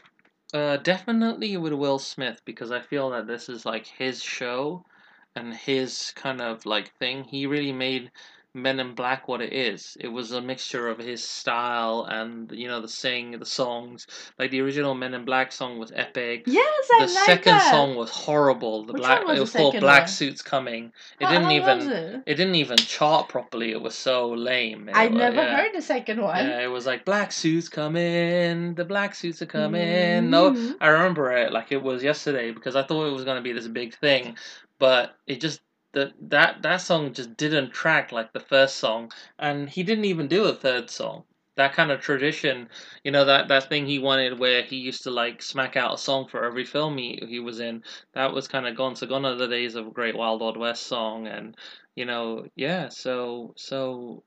Uh, 0.54 0.78
definitely 0.78 1.58
with 1.58 1.74
Will 1.74 2.00
Smith 2.00 2.42
because 2.46 2.72
I 2.72 2.80
feel 2.80 3.10
that 3.12 3.28
this 3.28 3.50
is 3.50 3.66
like 3.66 3.86
his 3.86 4.24
show 4.24 4.86
and 5.36 5.54
his 5.54 6.14
kind 6.16 6.42
of 6.42 6.66
like 6.66 6.96
thing. 6.98 7.24
He 7.24 7.46
really 7.46 7.74
made 7.74 8.12
Men 8.58 8.80
in 8.80 8.96
Black 8.96 9.28
what 9.28 9.42
it 9.42 9.54
is. 9.54 9.96
It 10.00 10.08
was 10.10 10.32
a 10.32 10.42
mixture 10.42 10.88
of 10.90 10.98
his 10.98 11.24
style 11.24 12.06
and 12.10 12.52
you 12.52 12.68
know 12.68 12.82
the 12.82 12.88
sing, 12.88 13.32
the 13.40 13.46
songs. 13.46 14.08
Like 14.40 14.52
the 14.52 14.60
original 14.62 14.96
Men 14.96 15.14
in 15.14 15.24
Black 15.24 15.52
song 15.52 15.78
was 15.78 15.92
epic. 15.96 16.44
Yes, 16.48 16.88
I 16.94 17.06
the 17.06 17.14
like 17.14 17.26
second 17.26 17.54
that. 17.54 17.72
song 17.72 17.96
was 17.96 18.10
horrible. 18.10 18.84
The 18.86 18.94
Which 18.94 19.02
black 19.04 19.26
was 19.26 19.38
it 19.38 19.42
was 19.42 19.52
called 19.54 19.80
Black 19.80 20.02
one? 20.02 20.08
Suits 20.10 20.42
Coming. 20.42 20.92
It 21.20 21.26
How- 21.26 21.32
didn't 21.32 21.46
how 21.46 21.52
even 21.52 21.92
it? 21.92 22.24
it 22.26 22.36
didn't 22.36 22.56
even 22.56 22.78
chart 22.78 23.30
properly. 23.30 23.72
It 23.72 23.82
was 23.82 23.96
so 23.96 24.30
lame. 24.30 24.90
It 24.90 24.96
I 24.98 25.08
never 25.08 25.38
yeah. 25.44 25.56
heard 25.56 25.72
the 25.74 25.82
second 25.82 26.22
one. 26.22 26.46
Yeah, 26.46 26.62
it 26.62 26.68
was 26.72 26.86
like 26.86 27.06
black 27.06 27.32
suits 27.32 27.70
coming. 27.70 28.74
The 28.76 28.86
black 28.86 29.16
suits 29.16 29.42
are 29.42 29.46
coming. 29.46 30.30
No, 30.30 30.52
Mhm. 30.52 30.76
I 30.82 30.88
remember 30.88 31.32
it 31.32 31.52
like 31.52 31.72
it 31.72 31.82
was 31.84 32.04
yesterday 32.04 32.52
because 32.52 32.76
I 32.76 32.84
thought 32.84 33.08
it 33.08 33.14
was 33.14 33.24
gonna 33.26 33.42
be 33.42 33.54
this 33.54 33.68
big 33.68 33.94
thing, 33.96 34.36
but 34.80 35.16
it 35.28 35.40
just 35.42 35.62
that 35.94 36.14
that 36.30 36.62
that 36.62 36.78
song 36.78 37.14
just 37.14 37.38
didn't 37.38 37.72
track 37.72 38.12
like 38.12 38.34
the 38.34 38.40
first 38.40 38.78
song, 38.78 39.12
and 39.40 39.70
he 39.70 39.84
didn't 39.84 40.06
even 40.06 40.28
do 40.28 40.46
a 40.46 40.54
third 40.54 40.90
song. 40.90 41.24
That 41.56 41.74
kind 41.74 41.92
of 41.92 42.02
tradition, 42.02 42.70
you 43.04 43.12
know, 43.12 43.26
that 43.26 43.48
that 43.48 43.70
thing 43.70 43.86
he 43.88 44.00
wanted 44.00 44.38
where 44.40 44.62
he 44.64 44.78
used 44.78 45.04
to 45.04 45.12
like 45.12 45.42
smack 45.42 45.76
out 45.76 45.96
a 45.96 45.98
song 45.98 46.28
for 46.28 46.44
every 46.46 46.66
film 46.66 46.98
he 46.98 47.24
he 47.28 47.40
was 47.40 47.60
in. 47.60 47.84
That 48.14 48.34
was 48.34 48.48
kind 48.48 48.68
of 48.68 48.76
gone. 48.76 48.96
So 48.96 49.08
gone 49.08 49.26
are 49.26 49.36
the 49.36 49.48
days 49.48 49.76
of 49.76 49.88
a 49.88 49.92
Great 49.92 50.16
Wild 50.16 50.58
West 50.58 50.84
song, 50.84 51.28
and 51.28 51.56
you 51.96 52.06
know, 52.06 52.46
yeah. 52.56 52.90
So 52.90 53.54
so, 53.58 54.24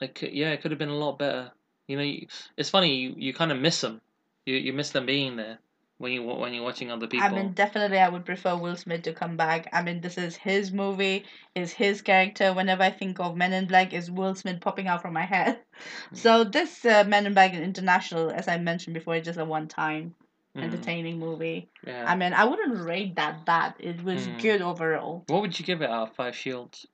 could, 0.00 0.32
yeah, 0.32 0.50
it 0.52 0.62
could 0.62 0.72
have 0.72 0.78
been 0.78 0.88
a 0.88 0.96
lot 0.96 1.18
better. 1.18 1.52
You 1.88 1.96
know, 1.96 2.02
you, 2.02 2.26
it's 2.56 2.70
funny 2.70 2.96
you, 2.96 3.14
you 3.16 3.34
kind 3.34 3.52
of 3.52 3.60
miss 3.60 3.80
them. 3.80 4.00
You 4.46 4.56
you 4.56 4.72
miss 4.72 4.90
them 4.90 5.06
being 5.06 5.36
there 5.36 5.58
when 6.02 6.10
you 6.12 6.22
when 6.24 6.52
you're 6.52 6.64
watching 6.64 6.90
other 6.90 7.06
people. 7.06 7.24
I 7.24 7.30
mean, 7.30 7.52
definitely, 7.52 7.98
I 8.00 8.08
would 8.08 8.24
prefer 8.24 8.56
Will 8.56 8.74
Smith 8.76 9.02
to 9.02 9.12
come 9.12 9.36
back. 9.36 9.68
I 9.72 9.82
mean, 9.82 10.00
this 10.00 10.18
is 10.18 10.34
his 10.34 10.72
movie, 10.72 11.24
is 11.54 11.72
his 11.72 12.02
character. 12.02 12.52
Whenever 12.52 12.82
I 12.82 12.90
think 12.90 13.20
of 13.20 13.36
Men 13.36 13.52
in 13.52 13.66
Black, 13.66 13.92
is 13.92 14.10
Will 14.10 14.34
Smith 14.34 14.60
popping 14.60 14.88
out 14.88 15.00
from 15.02 15.14
my 15.14 15.24
head. 15.24 15.58
Mm. 16.12 16.16
So 16.18 16.44
this 16.44 16.84
uh, 16.84 17.02
Men 17.08 17.26
in 17.26 17.32
Black 17.32 17.54
International, 17.54 18.30
as 18.30 18.46
I 18.46 18.58
mentioned 18.58 18.94
before, 18.94 19.16
is 19.16 19.24
just 19.24 19.38
a 19.38 19.44
one-time 19.44 20.14
Mm, 20.54 20.64
entertaining 20.64 21.18
movie. 21.18 21.70
yeah. 21.86 22.04
I 22.06 22.14
mean, 22.14 22.34
I 22.34 22.44
wouldn't 22.44 22.76
rate 22.86 23.16
that 23.16 23.46
bad. 23.46 23.72
It 23.80 24.04
was 24.04 24.26
Mm. 24.28 24.38
good 24.42 24.60
overall. 24.60 25.24
what 25.28 25.40
would 25.40 25.58
you 25.58 25.64
give 25.64 25.80
it 25.80 25.88
out 25.88 26.08
of 26.10 26.14
five 26.14 26.36
shields? 26.36 26.86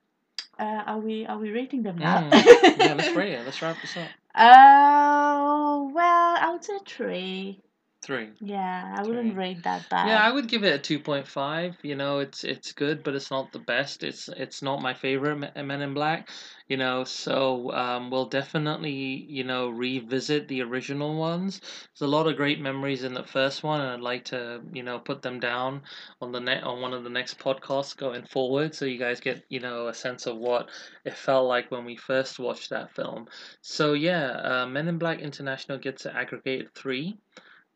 Uh, 0.58 0.82
are 0.86 0.98
we 0.98 1.26
are 1.26 1.38
we 1.38 1.50
rating 1.50 1.82
them 1.82 1.98
now? 1.98 2.18
Mm, 2.22 2.78
yeah, 2.78 2.94
let's 2.94 3.14
rate 3.16 3.32
it. 3.34 3.44
Let's 3.44 3.60
wrap 3.62 3.80
this 3.80 3.96
up. 3.96 4.10
Oh 4.36 5.90
well, 5.94 6.36
I 6.40 6.50
would 6.52 6.64
say 6.64 6.78
three. 6.86 7.60
Three. 8.08 8.30
Yeah, 8.40 8.94
I 8.96 9.02
wouldn't 9.02 9.34
Three. 9.34 9.38
rate 9.38 9.62
that 9.64 9.86
bad. 9.90 10.08
Yeah, 10.08 10.26
I 10.26 10.32
would 10.32 10.48
give 10.48 10.64
it 10.64 10.74
a 10.74 10.78
two 10.78 10.98
point 10.98 11.28
five. 11.28 11.76
You 11.82 11.94
know, 11.94 12.20
it's 12.20 12.42
it's 12.42 12.72
good, 12.72 13.02
but 13.02 13.14
it's 13.14 13.30
not 13.30 13.52
the 13.52 13.58
best. 13.58 14.02
It's 14.02 14.30
it's 14.30 14.62
not 14.62 14.80
my 14.80 14.94
favorite 14.94 15.36
Men 15.54 15.82
in 15.82 15.92
Black. 15.92 16.30
You 16.68 16.78
know, 16.78 17.04
so 17.04 17.70
um, 17.72 18.10
we'll 18.10 18.24
definitely 18.24 19.26
you 19.28 19.44
know 19.44 19.68
revisit 19.68 20.48
the 20.48 20.62
original 20.62 21.18
ones. 21.18 21.60
There's 21.60 22.08
a 22.08 22.10
lot 22.10 22.26
of 22.26 22.36
great 22.36 22.62
memories 22.62 23.04
in 23.04 23.12
the 23.12 23.24
first 23.24 23.62
one, 23.62 23.82
and 23.82 23.90
I'd 23.90 24.00
like 24.00 24.24
to 24.26 24.62
you 24.72 24.82
know 24.82 24.98
put 24.98 25.20
them 25.20 25.38
down 25.38 25.82
on 26.22 26.32
the 26.32 26.40
net 26.40 26.64
on 26.64 26.80
one 26.80 26.94
of 26.94 27.04
the 27.04 27.10
next 27.10 27.38
podcasts 27.38 27.94
going 27.94 28.22
forward, 28.22 28.74
so 28.74 28.86
you 28.86 28.98
guys 28.98 29.20
get 29.20 29.44
you 29.50 29.60
know 29.60 29.88
a 29.88 29.92
sense 29.92 30.24
of 30.24 30.38
what 30.38 30.70
it 31.04 31.12
felt 31.12 31.46
like 31.46 31.70
when 31.70 31.84
we 31.84 31.96
first 31.96 32.38
watched 32.38 32.70
that 32.70 32.90
film. 32.94 33.26
So 33.60 33.92
yeah, 33.92 34.30
uh, 34.30 34.66
Men 34.66 34.88
in 34.88 34.96
Black 34.96 35.20
International 35.20 35.76
gets 35.76 36.06
an 36.06 36.16
aggregated 36.16 36.74
three 36.74 37.18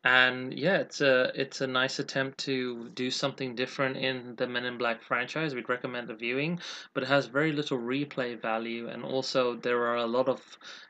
and 0.03 0.53
yeah, 0.53 0.77
it's 0.77 0.99
a 1.01 1.31
it's 1.33 1.61
a 1.61 1.67
nice 1.67 1.99
attempt 1.99 2.37
to 2.39 2.89
do 2.89 3.09
something 3.09 3.55
different 3.55 3.95
in 3.97 4.35
the 4.35 4.47
Men 4.47 4.65
in 4.65 4.77
Black 4.77 5.01
franchise. 5.01 5.55
We'd 5.55 5.69
recommend 5.69 6.09
the 6.09 6.13
viewing, 6.13 6.59
but 6.93 7.03
it 7.03 7.09
has 7.09 7.27
very 7.27 7.53
little 7.53 7.77
replay 7.77 8.39
value, 8.39 8.89
and 8.89 9.05
also 9.05 9.55
there 9.55 9.85
are 9.85 9.97
a 9.97 10.05
lot 10.05 10.27
of 10.27 10.41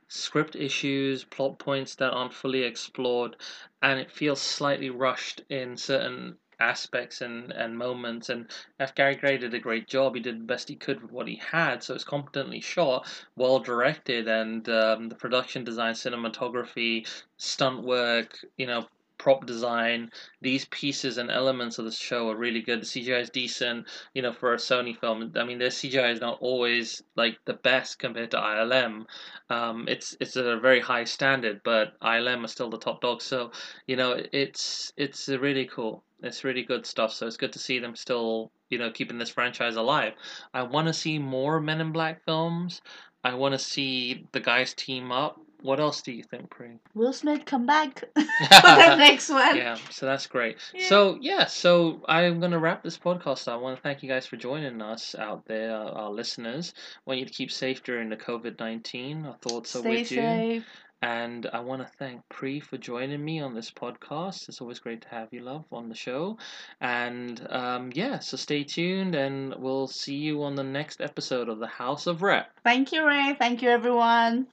script 0.07 0.55
issues, 0.55 1.23
plot 1.23 1.59
points 1.59 1.95
that 1.95 2.11
aren't 2.11 2.33
fully 2.33 2.63
explored, 2.63 3.35
and 3.81 3.99
it 3.99 4.11
feels 4.11 4.41
slightly 4.41 4.89
rushed 4.89 5.41
in 5.49 5.77
certain 5.77 6.37
aspects 6.59 7.21
and, 7.21 7.51
and 7.51 7.77
moments 7.77 8.29
and 8.29 8.47
F. 8.79 8.95
Gary 8.95 9.15
Gray 9.15 9.37
did 9.37 9.53
a 9.53 9.59
great 9.59 9.87
job. 9.87 10.15
He 10.15 10.21
did 10.21 10.39
the 10.39 10.45
best 10.45 10.69
he 10.69 10.75
could 10.75 11.01
with 11.01 11.11
what 11.11 11.27
he 11.27 11.35
had, 11.35 11.83
so 11.83 11.93
it's 11.93 12.03
competently 12.03 12.61
shot, 12.61 13.07
well 13.35 13.59
directed, 13.59 14.27
and 14.27 14.67
um, 14.69 15.09
the 15.09 15.15
production 15.15 15.63
design, 15.63 15.93
cinematography, 15.93 17.07
stunt 17.37 17.83
work, 17.83 18.37
you 18.57 18.67
know, 18.67 18.87
prop 19.17 19.45
design, 19.45 20.11
these 20.41 20.65
pieces 20.65 21.17
and 21.17 21.31
elements 21.31 21.79
of 21.79 21.85
the 21.85 21.91
show 21.91 22.29
are 22.29 22.35
really 22.35 22.61
good. 22.61 22.81
The 22.81 22.85
CGI 22.85 23.21
is 23.21 23.29
decent, 23.29 23.87
you 24.13 24.21
know, 24.21 24.33
for 24.33 24.53
a 24.53 24.57
Sony 24.57 24.97
film. 24.99 25.31
I 25.35 25.43
mean, 25.43 25.59
their 25.59 25.69
CGI 25.69 26.11
is 26.11 26.21
not 26.21 26.39
always 26.41 27.01
like 27.15 27.37
the 27.45 27.53
best 27.53 27.99
compared 27.99 28.31
to 28.31 28.37
ILM. 28.37 29.05
Um, 29.49 29.85
it's 29.87 30.15
it's 30.19 30.35
a 30.35 30.57
very 30.57 30.79
high 30.79 31.03
standard, 31.03 31.61
but 31.63 31.99
ILM 32.01 32.43
are 32.43 32.47
still 32.47 32.69
the 32.69 32.77
top 32.77 33.01
dog. 33.01 33.21
So 33.21 33.51
you 33.87 33.95
know, 33.95 34.19
it's 34.31 34.93
it's 34.97 35.29
really 35.29 35.65
cool. 35.65 36.03
It's 36.21 36.43
really 36.43 36.63
good 36.63 36.85
stuff. 36.85 37.13
So 37.13 37.27
it's 37.27 37.37
good 37.37 37.53
to 37.53 37.59
see 37.59 37.79
them 37.79 37.95
still, 37.95 38.51
you 38.69 38.77
know, 38.77 38.91
keeping 38.91 39.17
this 39.17 39.29
franchise 39.29 39.75
alive. 39.75 40.13
I 40.53 40.63
want 40.63 40.87
to 40.87 40.93
see 40.93 41.19
more 41.19 41.59
Men 41.59 41.81
in 41.81 41.91
Black 41.91 42.23
films. 42.25 42.81
I 43.25 43.35
want 43.35 43.53
to 43.53 43.59
see 43.59 44.27
the 44.31 44.39
guys 44.39 44.73
team 44.73 45.11
up. 45.11 45.39
What 45.63 45.79
else 45.79 46.01
do 46.01 46.11
you 46.11 46.23
think, 46.23 46.49
Pri? 46.49 46.77
Will 46.93 47.13
Smith 47.13 47.45
come 47.45 47.65
back 47.65 47.99
for 48.15 48.23
the 48.23 48.95
next 48.97 49.29
one. 49.29 49.55
yeah, 49.55 49.77
so 49.89 50.05
that's 50.05 50.27
great. 50.27 50.57
Yeah. 50.73 50.87
So 50.87 51.17
yeah, 51.21 51.45
so 51.45 52.01
I'm 52.07 52.39
gonna 52.41 52.59
wrap 52.59 52.83
this 52.83 52.97
podcast. 52.97 53.47
up. 53.47 53.53
I 53.53 53.57
want 53.57 53.77
to 53.77 53.81
thank 53.81 54.03
you 54.03 54.09
guys 54.09 54.27
for 54.27 54.35
joining 54.35 54.81
us 54.81 55.15
out 55.15 55.45
there, 55.45 55.73
our, 55.73 56.11
listeners. 56.11 56.73
I 56.77 57.09
want 57.09 57.19
you 57.21 57.25
to 57.25 57.31
keep 57.31 57.49
safe 57.51 57.81
during 57.83 58.09
the 58.09 58.17
COVID 58.17 58.59
nineteen. 58.59 59.25
Our 59.25 59.37
thoughts 59.41 59.75
are 59.75 59.79
Stay 59.79 59.89
with 59.89 60.11
you. 60.11 60.63
And 61.01 61.49
I 61.51 61.59
want 61.59 61.81
to 61.81 61.87
thank 61.99 62.21
Pri 62.29 62.61
for 62.61 62.77
joining 62.77 63.23
me 63.25 63.41
on 63.41 63.53
this 63.53 63.69
podcast. 63.69 64.47
It's 64.47 64.61
always 64.61 64.79
great 64.79 65.01
to 65.01 65.09
have 65.09 65.27
you, 65.31 65.41
love, 65.41 65.65
on 65.69 65.89
the 65.89 65.95
show. 65.95 66.37
And 66.79 67.45
um, 67.49 67.91
yeah, 67.93 68.19
so 68.19 68.37
stay 68.37 68.63
tuned, 68.63 69.13
and 69.13 69.53
we'll 69.57 69.87
see 69.87 70.15
you 70.15 70.43
on 70.43 70.55
the 70.55 70.63
next 70.63 71.01
episode 71.01 71.49
of 71.49 71.59
the 71.59 71.67
House 71.67 72.07
of 72.07 72.21
Rep. 72.21 72.49
Thank 72.63 72.93
you, 72.93 73.05
Ray. 73.05 73.35
Thank 73.37 73.61
you, 73.61 73.69
everyone. 73.69 74.47